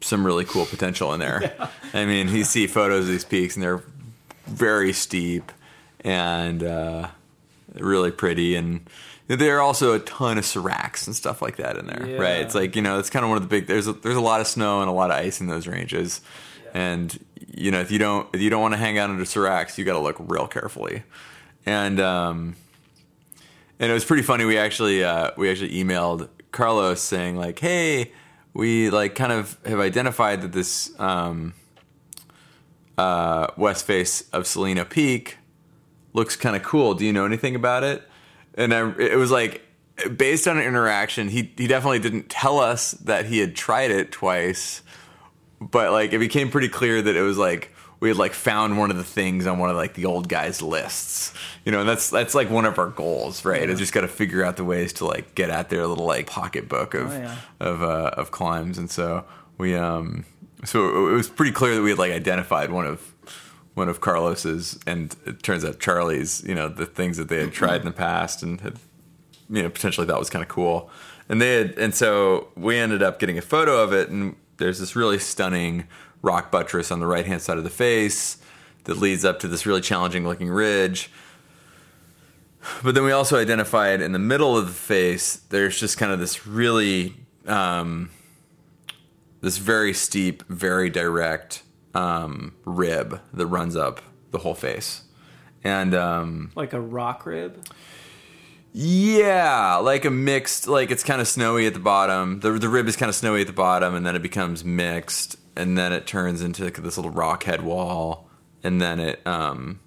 [0.00, 1.54] some really cool potential in there.
[1.94, 3.82] I mean, you see photos of these peaks and they're
[4.46, 5.52] very steep
[6.00, 7.08] and uh,
[7.74, 8.88] really pretty and
[9.36, 12.16] there are also a ton of seracs and stuff like that in there, Yeah.
[12.16, 12.40] right?
[12.40, 13.66] It's like you know, it's kind of one of the big.
[13.66, 16.20] There's a, there's a lot of snow and a lot of ice in those ranges,
[16.74, 17.18] and
[17.54, 19.84] you know if you don't if you don't want to hang out under seracs, you
[19.84, 21.02] got to look real carefully.
[21.66, 22.56] And um,
[23.78, 24.44] and it was pretty funny.
[24.46, 28.12] We actually uh, we actually emailed Carlos saying like, hey,
[28.54, 31.52] we like kind of have identified that this um,
[32.96, 35.36] uh, west face of Celeno Peak
[36.14, 36.94] looks kind of cool.
[36.94, 38.02] Do you know anything about it?
[38.58, 39.62] And I, it was like
[40.16, 44.12] based on an interaction, he he definitely didn't tell us that he had tried it
[44.12, 44.82] twice,
[45.60, 48.90] but like it became pretty clear that it was like we had like found one
[48.92, 51.32] of the things on one of like the old guys' lists,
[51.64, 53.68] you know, and that's that's like one of our goals, right?
[53.68, 56.26] I just got to figure out the ways to like get at their little like
[56.28, 57.36] pocketbook of Oh, yeah.
[57.60, 59.24] of uh, of climbs, and so
[59.56, 60.24] we um
[60.64, 63.14] so it was pretty clear that we had like identified one of
[63.78, 67.52] one of Carlos's, and it turns out Charlie's, you know, the things that they had
[67.54, 68.78] tried in the past and had
[69.50, 70.90] you know potentially thought was kind of cool.
[71.28, 74.78] And they had and so we ended up getting a photo of it and there's
[74.78, 75.86] this really stunning
[76.22, 78.38] rock buttress on the right hand side of the face
[78.84, 81.10] that leads up to this really challenging looking ridge.
[82.82, 86.18] But then we also identified in the middle of the face there's just kind of
[86.18, 87.14] this really
[87.46, 88.10] um,
[89.40, 91.62] this very steep very direct
[91.94, 95.02] um, rib that runs up the whole face
[95.64, 97.64] and um, Like a rock rib.
[98.72, 102.40] yeah, like a mixed, like it's kind of snowy at the bottom.
[102.40, 105.36] The the rib is kind of snowy at the bottom, and then it becomes mixed,
[105.56, 108.28] and then it turns into like this little rock head wall,
[108.62, 109.80] and then it um,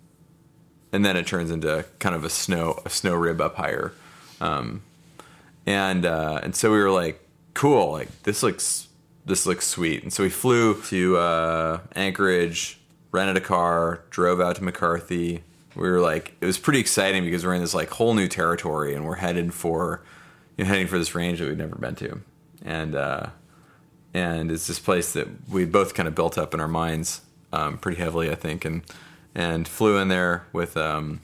[0.92, 3.94] and then it turns into kind of a snow a snow rib up higher,
[4.42, 4.82] um,
[5.66, 8.88] and uh, and so we were like, cool, like this looks
[9.32, 12.78] this looks sweet, and so we flew to uh, Anchorage,
[13.14, 15.42] rented a car, drove out to McCarthy.
[15.74, 18.94] We were like, it was pretty exciting because we're in this like whole new territory,
[18.94, 20.04] and we're headed for,
[20.58, 22.20] you know, heading for this range that we'd never been to,
[22.66, 23.28] and uh,
[24.14, 27.22] and it's this place that we both kind of built up in our minds
[27.54, 28.84] um, pretty heavily, I think, and
[29.34, 31.22] and flew in there with um,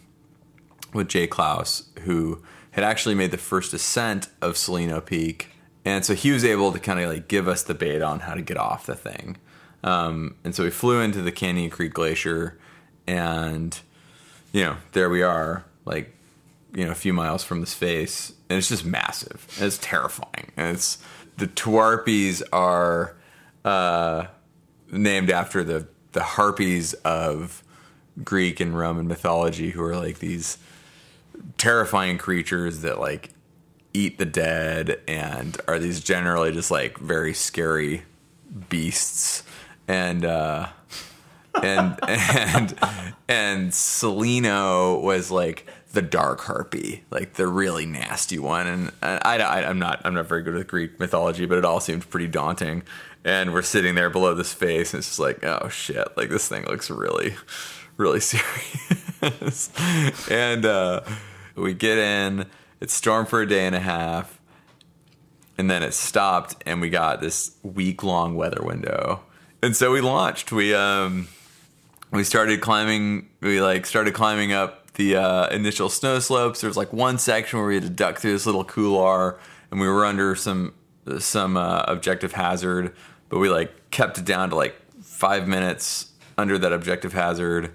[0.93, 2.41] with Jay Claus, who
[2.71, 5.49] had actually made the first ascent of Celeno Peak,
[5.87, 8.33] and so he was able to kind of like give us the bait on how
[8.33, 9.37] to get off the thing.
[9.85, 12.59] Um, and so we flew into the Canyon Creek Glacier,
[13.07, 13.79] and
[14.51, 16.13] you know there we are, like
[16.75, 19.47] you know a few miles from this face, and it's just massive.
[19.55, 20.51] And it's terrifying.
[20.57, 20.97] And it's
[21.37, 23.15] the Twaharpies are
[23.63, 24.25] uh,
[24.91, 27.63] named after the the harpies of
[28.25, 30.57] Greek and Roman mythology, who are like these
[31.57, 33.29] terrifying creatures that like
[33.97, 38.03] eat the dead and are these generally just like very scary
[38.69, 39.43] beasts
[39.87, 40.67] and uh
[41.63, 42.77] and and
[43.27, 48.67] and Celeno was like the dark harpy, like the really nasty one.
[48.67, 51.79] And I, I, I'm not, I'm not very good with Greek mythology, but it all
[51.79, 52.83] seemed pretty daunting.
[53.23, 56.47] And we're sitting there below this face, and it's just like, oh shit, like this
[56.47, 57.35] thing looks really,
[57.97, 58.19] really
[59.21, 59.71] serious.
[60.29, 61.01] and uh,
[61.55, 62.45] we get in,
[62.79, 64.39] it stormed for a day and a half,
[65.57, 69.21] and then it stopped, and we got this week long weather window.
[69.61, 70.51] And so we launched.
[70.51, 71.27] We um,
[72.11, 76.77] we started climbing we like started climbing up the uh, initial snow slopes there was
[76.77, 79.37] like one section where we had to duck through this little couloir
[79.71, 80.73] and we were under some
[81.19, 82.93] some uh, objective hazard
[83.29, 87.71] but we like kept it down to like five minutes under that objective hazard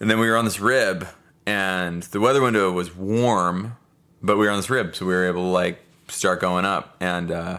[0.00, 1.06] and then we were on this rib
[1.46, 3.76] and the weather window was warm
[4.22, 6.96] but we were on this rib so we were able to like start going up.
[7.00, 7.58] And uh,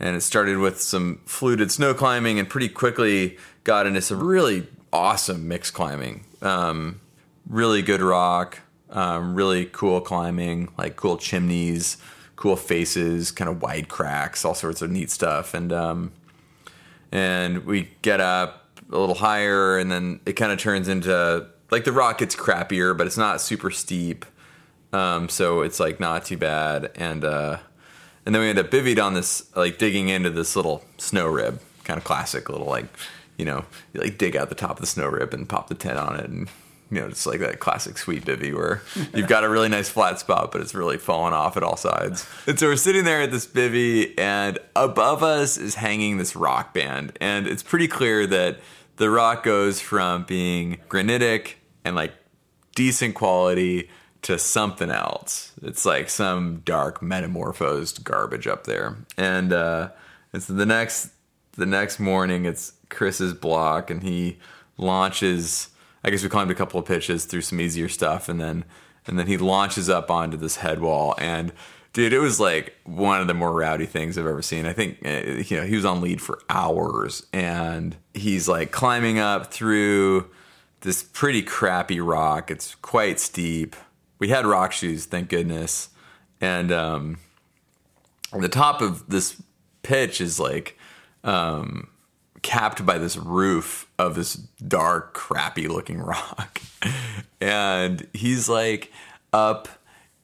[0.00, 4.66] and it started with some fluted snow climbing and pretty quickly got into some really
[4.92, 6.24] awesome mixed climbing.
[6.42, 7.00] Um,
[7.48, 8.60] really good rock
[8.90, 11.98] um, really cool climbing like cool chimneys
[12.36, 15.54] cool faces kind of wide cracks all sorts of neat stuff.
[15.54, 16.12] And um,
[17.12, 21.84] and we get up a little higher and then it kind of turns into like
[21.84, 24.24] the rock gets crappier but it's not super steep.
[24.94, 26.92] Um, so it's like not too bad.
[26.94, 27.58] And uh,
[28.24, 31.60] and then we end up bivvied on this like digging into this little snow rib.
[31.82, 32.86] Kind of classic little like
[33.36, 35.74] you know you like dig out the top of the snow rib and pop the
[35.74, 36.30] tent on it.
[36.30, 36.48] And
[36.90, 38.82] you know it's like that classic sweet bivvy where
[39.14, 42.26] you've got a really nice flat spot but it's really falling off at all sides.
[42.46, 46.72] And so we're sitting there at this bivvy and above us is hanging this rock
[46.72, 47.18] band.
[47.20, 48.60] And it's pretty clear that
[48.96, 52.12] the rock goes from being granitic and like
[52.74, 53.88] decent quality
[54.22, 55.52] to something else.
[55.62, 58.96] It's like some dark metamorphosed garbage up there.
[59.16, 59.90] And uh
[60.38, 61.10] so the next
[61.52, 64.38] the next morning it's Chris's block and he
[64.76, 65.68] launches
[66.02, 68.64] I guess we climbed a couple of pitches through some easier stuff and then
[69.06, 71.52] and then he launches up onto this head wall and
[71.94, 74.66] dude it was like one of the more rowdy things I've ever seen.
[74.66, 79.18] I think uh, you know he was on lead for hours and he's like climbing
[79.18, 80.28] up through
[80.82, 82.50] this pretty crappy rock.
[82.50, 83.74] It's quite steep.
[84.18, 85.88] We had rock shoes, thank goodness.
[86.40, 87.18] And um,
[88.32, 89.40] the top of this
[89.82, 90.76] pitch is like
[91.22, 91.88] um,
[92.42, 96.60] capped by this roof of this dark, crappy looking rock.
[97.40, 98.92] and he's like
[99.32, 99.68] up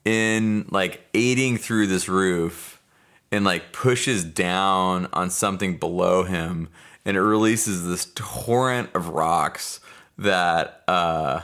[0.04, 2.82] in like aiding through this roof
[3.30, 6.68] and like pushes down on something below him
[7.04, 9.80] and it releases this torrent of rocks
[10.18, 11.40] that uh,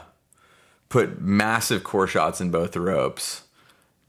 [0.89, 3.45] put massive core shots in both ropes,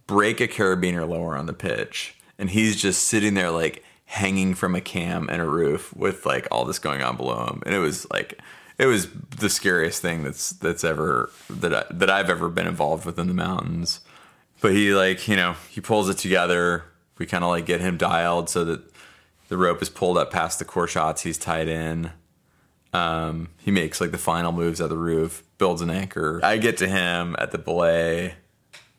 [0.05, 4.75] break a carabiner lower on the pitch, and he's just sitting there like hanging from
[4.75, 7.79] a cam and a roof with like all this going on below him, and it
[7.79, 8.39] was like
[8.77, 9.07] it was
[9.39, 13.27] the scariest thing that's that's ever that I, that I've ever been involved with in
[13.27, 14.01] the mountains.
[14.61, 16.83] But he like you know he pulls it together.
[17.17, 18.81] We kind of like get him dialed so that
[19.49, 21.21] the rope is pulled up past the core shots.
[21.23, 22.11] He's tied in.
[22.93, 26.39] Um, he makes like the final moves at the roof, builds an anchor.
[26.43, 28.35] I get to him at the belay,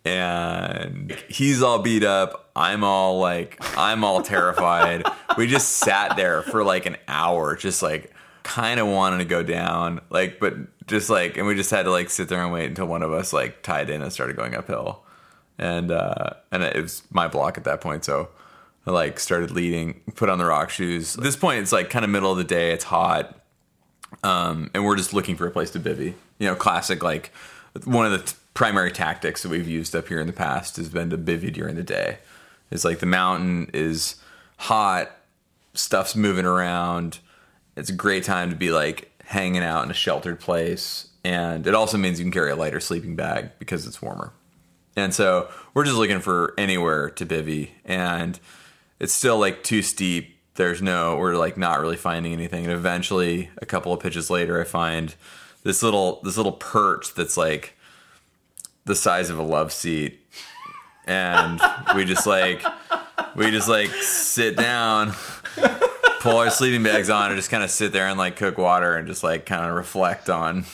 [0.04, 2.50] and he's all beat up.
[2.54, 5.04] I'm all like, I'm all terrified.
[5.36, 9.42] we just sat there for like an hour, just like kind of wanting to go
[9.42, 10.54] down, like, but
[10.86, 13.12] just like, and we just had to like sit there and wait until one of
[13.12, 15.04] us like tied in and started going uphill,
[15.58, 18.28] and uh, and it was my block at that point, so.
[18.86, 21.14] I like started leading, put on the rock shoes.
[21.18, 22.72] At this point, it's like kind of middle of the day.
[22.72, 23.38] It's hot
[24.22, 26.14] um, and we're just looking for a place to bivy.
[26.38, 27.32] You know, classic like
[27.84, 30.88] one of the t- primary tactics that we've used up here in the past has
[30.88, 32.18] been to bivy during the day.
[32.70, 34.16] It's like the mountain is
[34.56, 35.10] hot,
[35.74, 37.18] stuff's moving around.
[37.76, 41.74] It's a great time to be like hanging out in a sheltered place, and it
[41.74, 44.32] also means you can carry a lighter sleeping bag because it's warmer.
[44.98, 48.38] And so we're just looking for anywhere to bivy, and
[48.98, 50.36] it's still like too steep.
[50.56, 52.64] There's no we're like not really finding anything.
[52.64, 55.14] And eventually a couple of pitches later i find
[55.62, 57.78] this little this little perch that's like
[58.86, 60.18] the size of a love seat.
[61.06, 61.60] And
[61.94, 62.64] we just like
[63.36, 65.12] we just like sit down
[66.18, 68.96] pull our sleeping bags on and just kind of sit there and like cook water
[68.96, 70.64] and just like kind of reflect on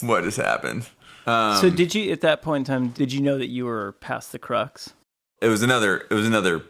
[0.00, 0.88] what has happened
[1.26, 3.92] um, so did you at that point in time did you know that you were
[4.00, 4.92] past the crux?
[5.40, 6.62] It was another it was another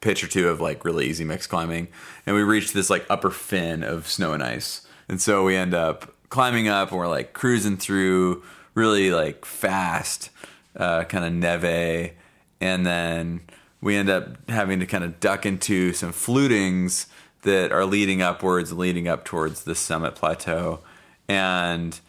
[0.00, 1.88] pitch or two of like really easy mix climbing,
[2.26, 5.74] and we reached this like upper fin of snow and ice, and so we end
[5.74, 8.42] up climbing up and we're like cruising through
[8.74, 10.30] really like fast,
[10.76, 12.12] uh, kind of neve,
[12.60, 13.40] and then
[13.82, 17.06] we end up having to kind of duck into some flutings
[17.42, 20.80] that are leading upwards, leading up towards the summit plateau,
[21.28, 22.00] and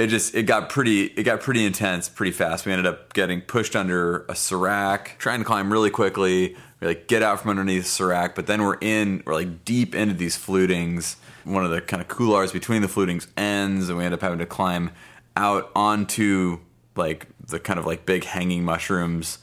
[0.00, 2.64] it just it got pretty it got pretty intense pretty fast.
[2.64, 6.56] We ended up getting pushed under a serac, trying to climb really quickly.
[6.80, 9.94] We like get out from underneath the serac, but then we're in we're like deep
[9.94, 11.16] into these flutings.
[11.44, 14.38] One of the kind of couloirs between the flutings ends, and we end up having
[14.38, 14.90] to climb
[15.36, 16.60] out onto
[16.96, 19.38] like the kind of like big hanging mushrooms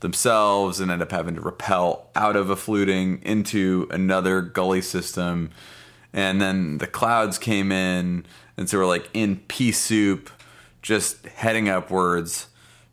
[0.00, 5.50] themselves and end up having to rappel out of a fluting into another gully system.
[6.14, 8.24] And then the clouds came in
[8.58, 10.30] and so we're like in pea soup,
[10.82, 12.48] just heading upwards,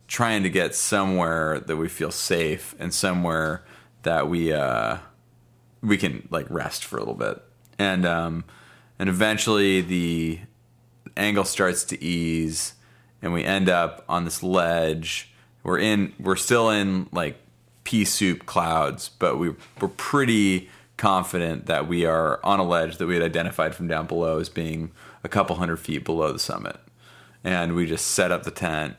[0.06, 3.64] trying to get somewhere that we feel safe and somewhere
[4.02, 4.98] that we uh,
[5.82, 7.42] we can like rest for a little bit.
[7.80, 8.44] And um,
[9.00, 10.38] and eventually the
[11.16, 12.74] angle starts to ease,
[13.20, 15.32] and we end up on this ledge.
[15.64, 16.14] We're in.
[16.20, 17.38] We're still in like
[17.82, 19.50] pea soup clouds, but we
[19.80, 24.06] we're pretty confident that we are on a ledge that we had identified from down
[24.06, 24.92] below as being
[25.26, 26.76] a couple hundred feet below the summit.
[27.42, 28.96] And we just set up the tent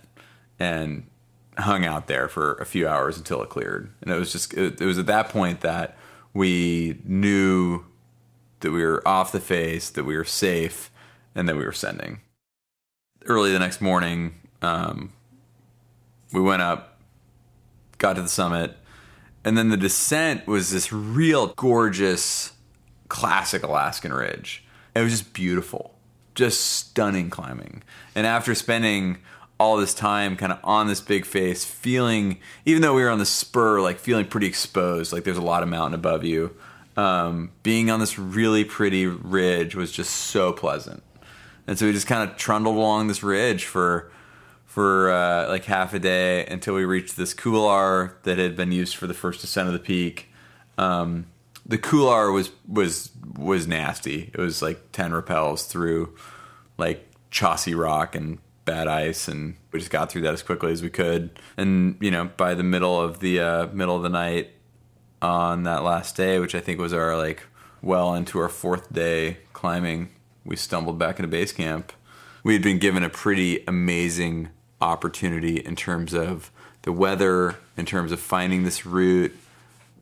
[0.59, 1.07] and
[1.57, 3.91] hung out there for a few hours until it cleared.
[4.01, 5.97] And it was just, it, it was at that point that
[6.33, 7.85] we knew
[8.59, 10.91] that we were off the face, that we were safe,
[11.33, 12.19] and that we were sending.
[13.25, 15.13] Early the next morning, um,
[16.33, 16.99] we went up,
[17.99, 18.75] got to the summit,
[19.45, 22.51] and then the descent was this real gorgeous,
[23.07, 24.65] classic Alaskan ridge.
[24.93, 25.96] It was just beautiful
[26.37, 27.81] just stunning climbing.
[28.15, 29.17] And after spending
[29.59, 33.17] all this time kind of on this big face, feeling, even though we were on
[33.17, 36.55] the spur, like feeling pretty exposed, like there's a lot of mountain above you,
[36.95, 41.01] um, being on this really pretty ridge was just so pleasant.
[41.65, 44.11] And so we just kind of trundled along this ridge for
[44.65, 48.95] for uh, like half a day until we reached this couloir that had been used
[48.95, 50.29] for the first descent of the peak.
[50.77, 51.25] Um,
[51.67, 54.31] the couloir was was was nasty.
[54.33, 56.15] It was like ten rappels through
[56.77, 60.81] like chossy rock and bad ice, and we just got through that as quickly as
[60.81, 61.39] we could.
[61.57, 64.51] And you know, by the middle of the uh, middle of the night
[65.21, 67.43] on that last day, which I think was our like
[67.81, 70.09] well into our fourth day climbing,
[70.45, 71.91] we stumbled back into base camp.
[72.43, 74.49] We had been given a pretty amazing
[74.79, 76.49] opportunity in terms of
[76.83, 79.35] the weather, in terms of finding this route,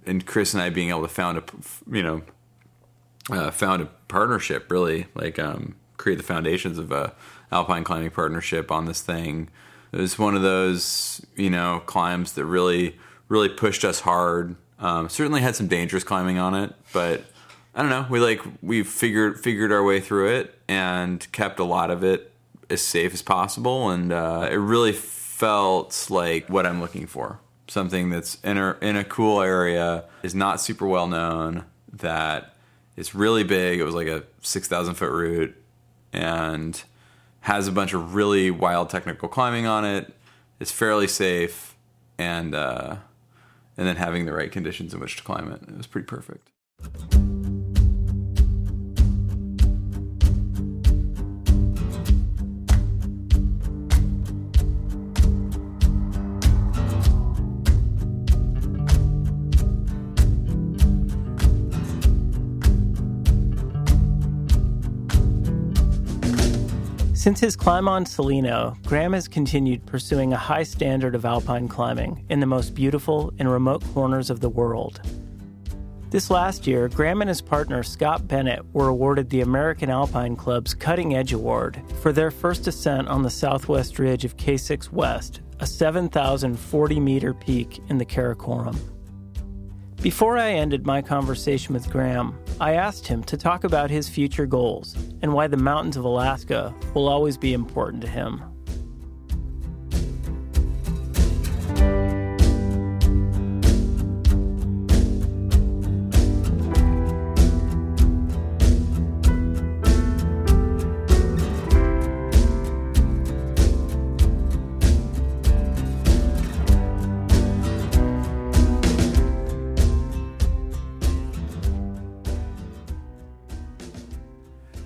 [0.08, 1.44] and Chris and I being able to found a
[1.92, 2.22] you know
[3.30, 7.14] uh, found a partnership really like um, create the foundations of a
[7.52, 9.50] alpine climbing partnership on this thing.
[9.92, 12.98] It was one of those you know climbs that really
[13.30, 17.24] really pushed us hard Um, certainly had some dangerous climbing on it, but
[17.74, 18.06] I don't know.
[18.10, 22.32] We like we figured figured our way through it and kept a lot of it
[22.70, 27.40] as safe as possible, and uh, it really felt like what I'm looking for.
[27.68, 31.66] Something that's in a in a cool area is not super well known.
[31.92, 32.56] That
[32.96, 33.80] is really big.
[33.80, 35.56] It was like a six thousand foot route,
[36.14, 36.82] and
[37.42, 40.14] has a bunch of really wild technical climbing on it.
[40.60, 41.76] It's fairly safe,
[42.18, 42.98] and uh,
[43.78, 45.62] and then having the right conditions in which to climb it.
[45.64, 46.52] It was pretty perfect.
[67.26, 72.24] Since his climb on Celeno, Graham has continued pursuing a high standard of alpine climbing
[72.30, 75.02] in the most beautiful and remote corners of the world.
[76.12, 80.76] This last year, Graham and his partner Scott Bennett were awarded the American Alpine Club's
[80.76, 85.66] Cutting Edge Award for their first ascent on the southwest ridge of K6 West, a
[85.66, 88.78] 7,040 meter peak in the Karakoram.
[90.02, 94.46] Before I ended my conversation with Graham, I asked him to talk about his future
[94.46, 98.44] goals and why the mountains of Alaska will always be important to him.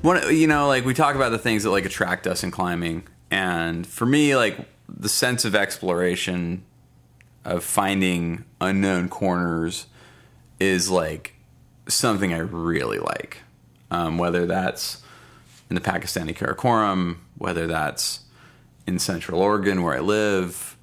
[0.10, 3.03] One you know like we talk about the things that like attract us in climbing
[3.30, 4.57] and for me like
[4.88, 6.64] the sense of exploration
[7.45, 9.86] of finding unknown corners
[10.60, 11.36] is like
[11.88, 13.38] something i really like.
[13.91, 15.01] Um, whether that's
[15.70, 18.22] in the pakistani karakoram whether that's
[18.88, 20.76] in central oregon where i live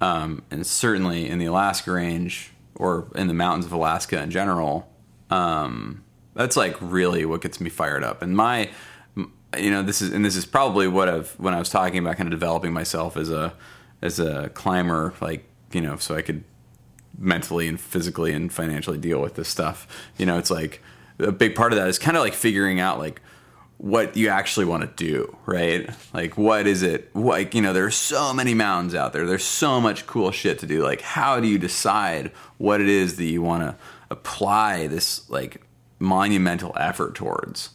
[0.00, 4.90] um, and certainly in the alaska range or in the mountains of alaska in general
[5.28, 6.02] um,
[6.34, 8.22] that's like really what gets me fired up.
[8.22, 8.70] And my,
[9.58, 12.16] you know, this is and this is probably what I've when I was talking about
[12.16, 13.54] kind of developing myself as a
[14.02, 16.44] as a climber, like you know, so I could
[17.18, 19.86] mentally and physically and financially deal with this stuff.
[20.16, 20.82] You know, it's like
[21.18, 23.20] a big part of that is kind of like figuring out like
[23.80, 25.88] what you actually want to do, right?
[26.12, 27.14] Like, what is it?
[27.16, 29.26] Like, you know, there's so many mountains out there.
[29.26, 30.82] There's so much cool shit to do.
[30.82, 33.76] Like, how do you decide what it is that you want to
[34.10, 35.62] apply this like
[36.00, 37.70] monumental effort towards.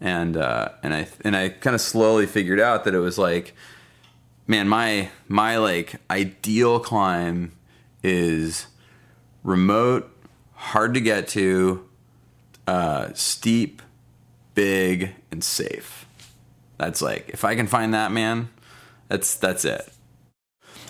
[0.00, 3.54] And uh, and I and I kind of slowly figured out that it was like,
[4.46, 7.52] man, my my like ideal climb
[8.02, 8.66] is
[9.42, 10.10] remote,
[10.54, 11.86] hard to get to,
[12.66, 13.82] uh, steep,
[14.54, 16.06] big, and safe.
[16.78, 18.48] That's like if I can find that, man,
[19.08, 19.86] that's that's it.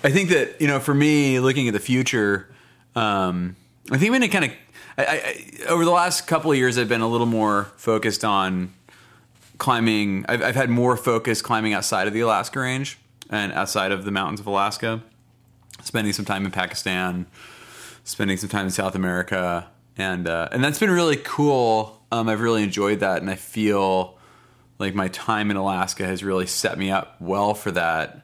[0.05, 2.49] I think that you know, for me, looking at the future,
[2.95, 3.57] um,
[3.91, 4.53] I think I'm going to kind of
[5.01, 8.73] I, I, over the last couple of years, I've been a little more focused on
[9.59, 10.25] climbing.
[10.29, 12.99] I've, I've, had more focus climbing outside of the Alaska range
[13.31, 15.03] and outside of the mountains of Alaska,
[15.83, 17.27] spending some time in Pakistan,
[18.05, 22.03] spending some time in South America, and uh, and that's been really cool.
[22.13, 24.19] Um, I've really enjoyed that, and I feel
[24.79, 28.23] like my time in Alaska has really set me up well for that.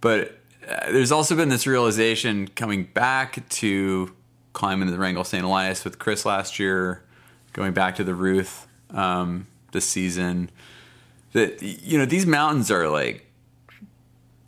[0.00, 4.14] But uh, there's also been this realization coming back to
[4.58, 5.44] climbing the Wrangell St.
[5.44, 7.04] Elias with Chris last year,
[7.52, 10.50] going back to the Ruth um, this season.
[11.32, 13.24] That you know these mountains are like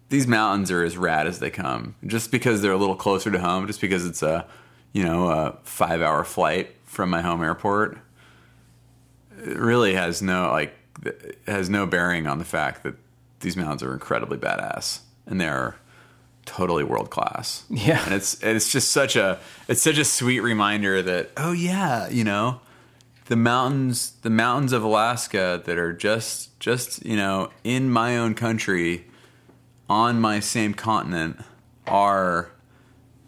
[0.08, 1.94] these mountains are as rad as they come.
[2.04, 4.46] Just because they're a little closer to home, just because it's a
[4.92, 7.96] you know a five hour flight from my home airport,
[9.38, 10.74] it really has no like
[11.46, 12.96] has no bearing on the fact that
[13.40, 15.76] these mountains are incredibly badass and they're
[16.50, 17.64] totally world class.
[17.70, 18.04] Yeah.
[18.04, 19.38] And it's it's just such a
[19.68, 22.60] it's such a sweet reminder that oh yeah, you know,
[23.26, 28.34] the mountains the mountains of Alaska that are just just, you know, in my own
[28.34, 29.06] country
[29.88, 31.38] on my same continent
[31.86, 32.50] are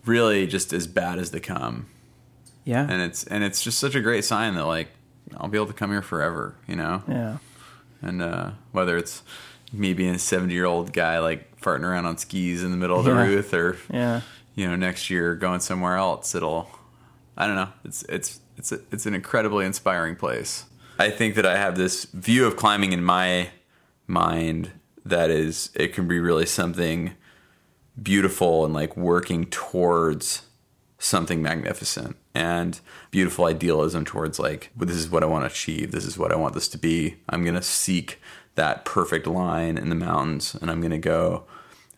[0.05, 1.87] really just as bad as they come.
[2.65, 2.87] Yeah.
[2.89, 4.89] And it's and it's just such a great sign that like
[5.37, 7.03] I'll be able to come here forever, you know?
[7.09, 7.39] Yeah.
[8.01, 9.23] And uh, whether it's
[9.73, 12.99] me being a 70 year old guy like farting around on skis in the middle
[12.99, 13.27] of the Yeah.
[13.27, 14.21] Ruth or Yeah.
[14.55, 16.69] you know next year going somewhere else it'll
[17.37, 20.65] I don't know it's it's it's a, it's an incredibly inspiring place.
[20.99, 23.49] I think that I have this view of climbing in my
[24.07, 24.71] mind
[25.05, 27.13] that is it can be really something
[28.01, 30.43] beautiful and like working towards
[30.99, 32.17] something magnificent.
[32.35, 35.93] and beautiful idealism towards like well, this is what I want to achieve.
[35.93, 37.17] This is what I want this to be.
[37.29, 38.21] I'm gonna seek
[38.55, 41.45] that perfect line in the mountains, and I'm gonna go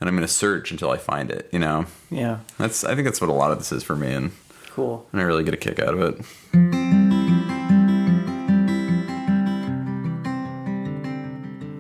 [0.01, 1.49] and I'm gonna search until I find it.
[1.53, 2.39] You know, Yeah.
[2.59, 4.33] that's I think that's what a lot of this is for me, and,
[4.75, 5.07] Cool.
[5.13, 7.25] and I really get a kick out of it.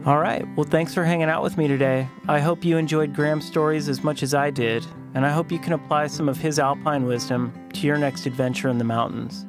[0.06, 0.44] All right.
[0.54, 2.06] Well, thanks for hanging out with me today.
[2.28, 5.58] I hope you enjoyed Graham's stories as much as I did, and I hope you
[5.58, 9.46] can apply some of his alpine wisdom to your next adventure in the mountains.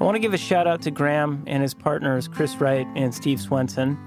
[0.00, 3.12] I want to give a shout out to Graham and his partners, Chris Wright and
[3.12, 3.98] Steve Swenson.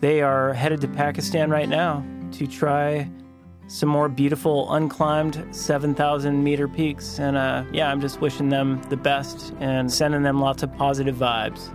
[0.00, 3.10] They are headed to Pakistan right now to try
[3.66, 7.18] some more beautiful unclimbed 7,000 meter peaks.
[7.18, 11.16] And uh, yeah, I'm just wishing them the best and sending them lots of positive
[11.16, 11.70] vibes.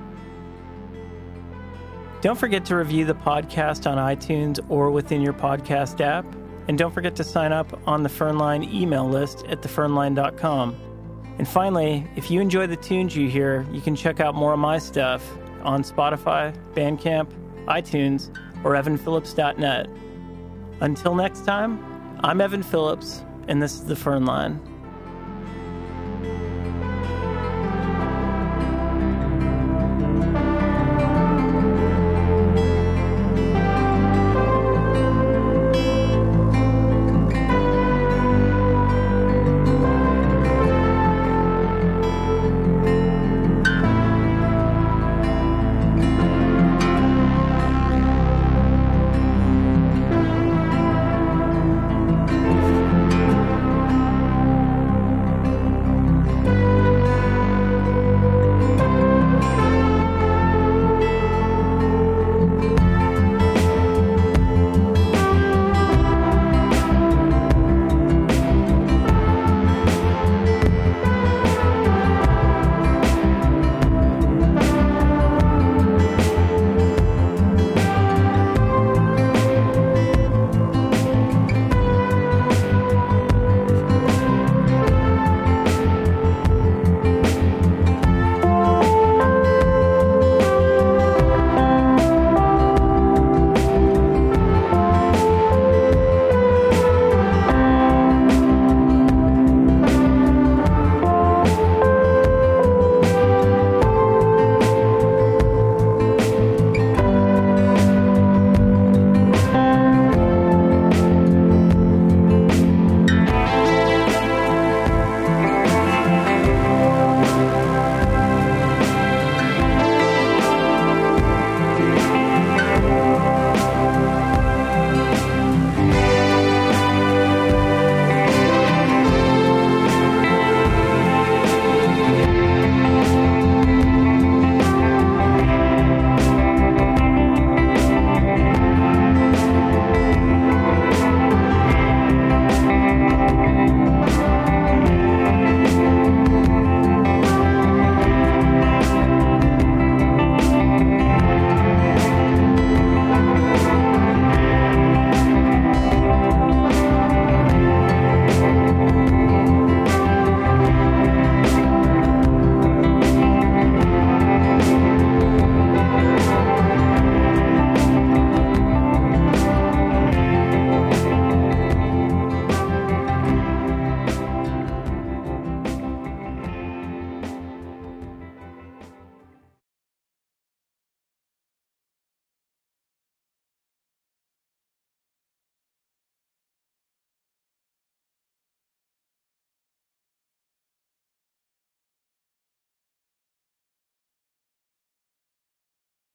[2.22, 6.26] Don't forget to review the podcast on iTunes or within your podcast app.
[6.70, 10.76] And don't forget to sign up on the Firn Line email list at thefirnline.com.
[11.38, 14.60] And finally, if you enjoy the tunes you hear, you can check out more of
[14.60, 15.30] my stuff
[15.64, 17.28] on Spotify, Bandcamp,
[17.68, 18.30] iTunes,
[18.64, 19.88] or evanphillips.net.
[20.80, 21.84] Until next time,
[22.24, 24.60] I'm Evan Phillips, and this is The Firn Line.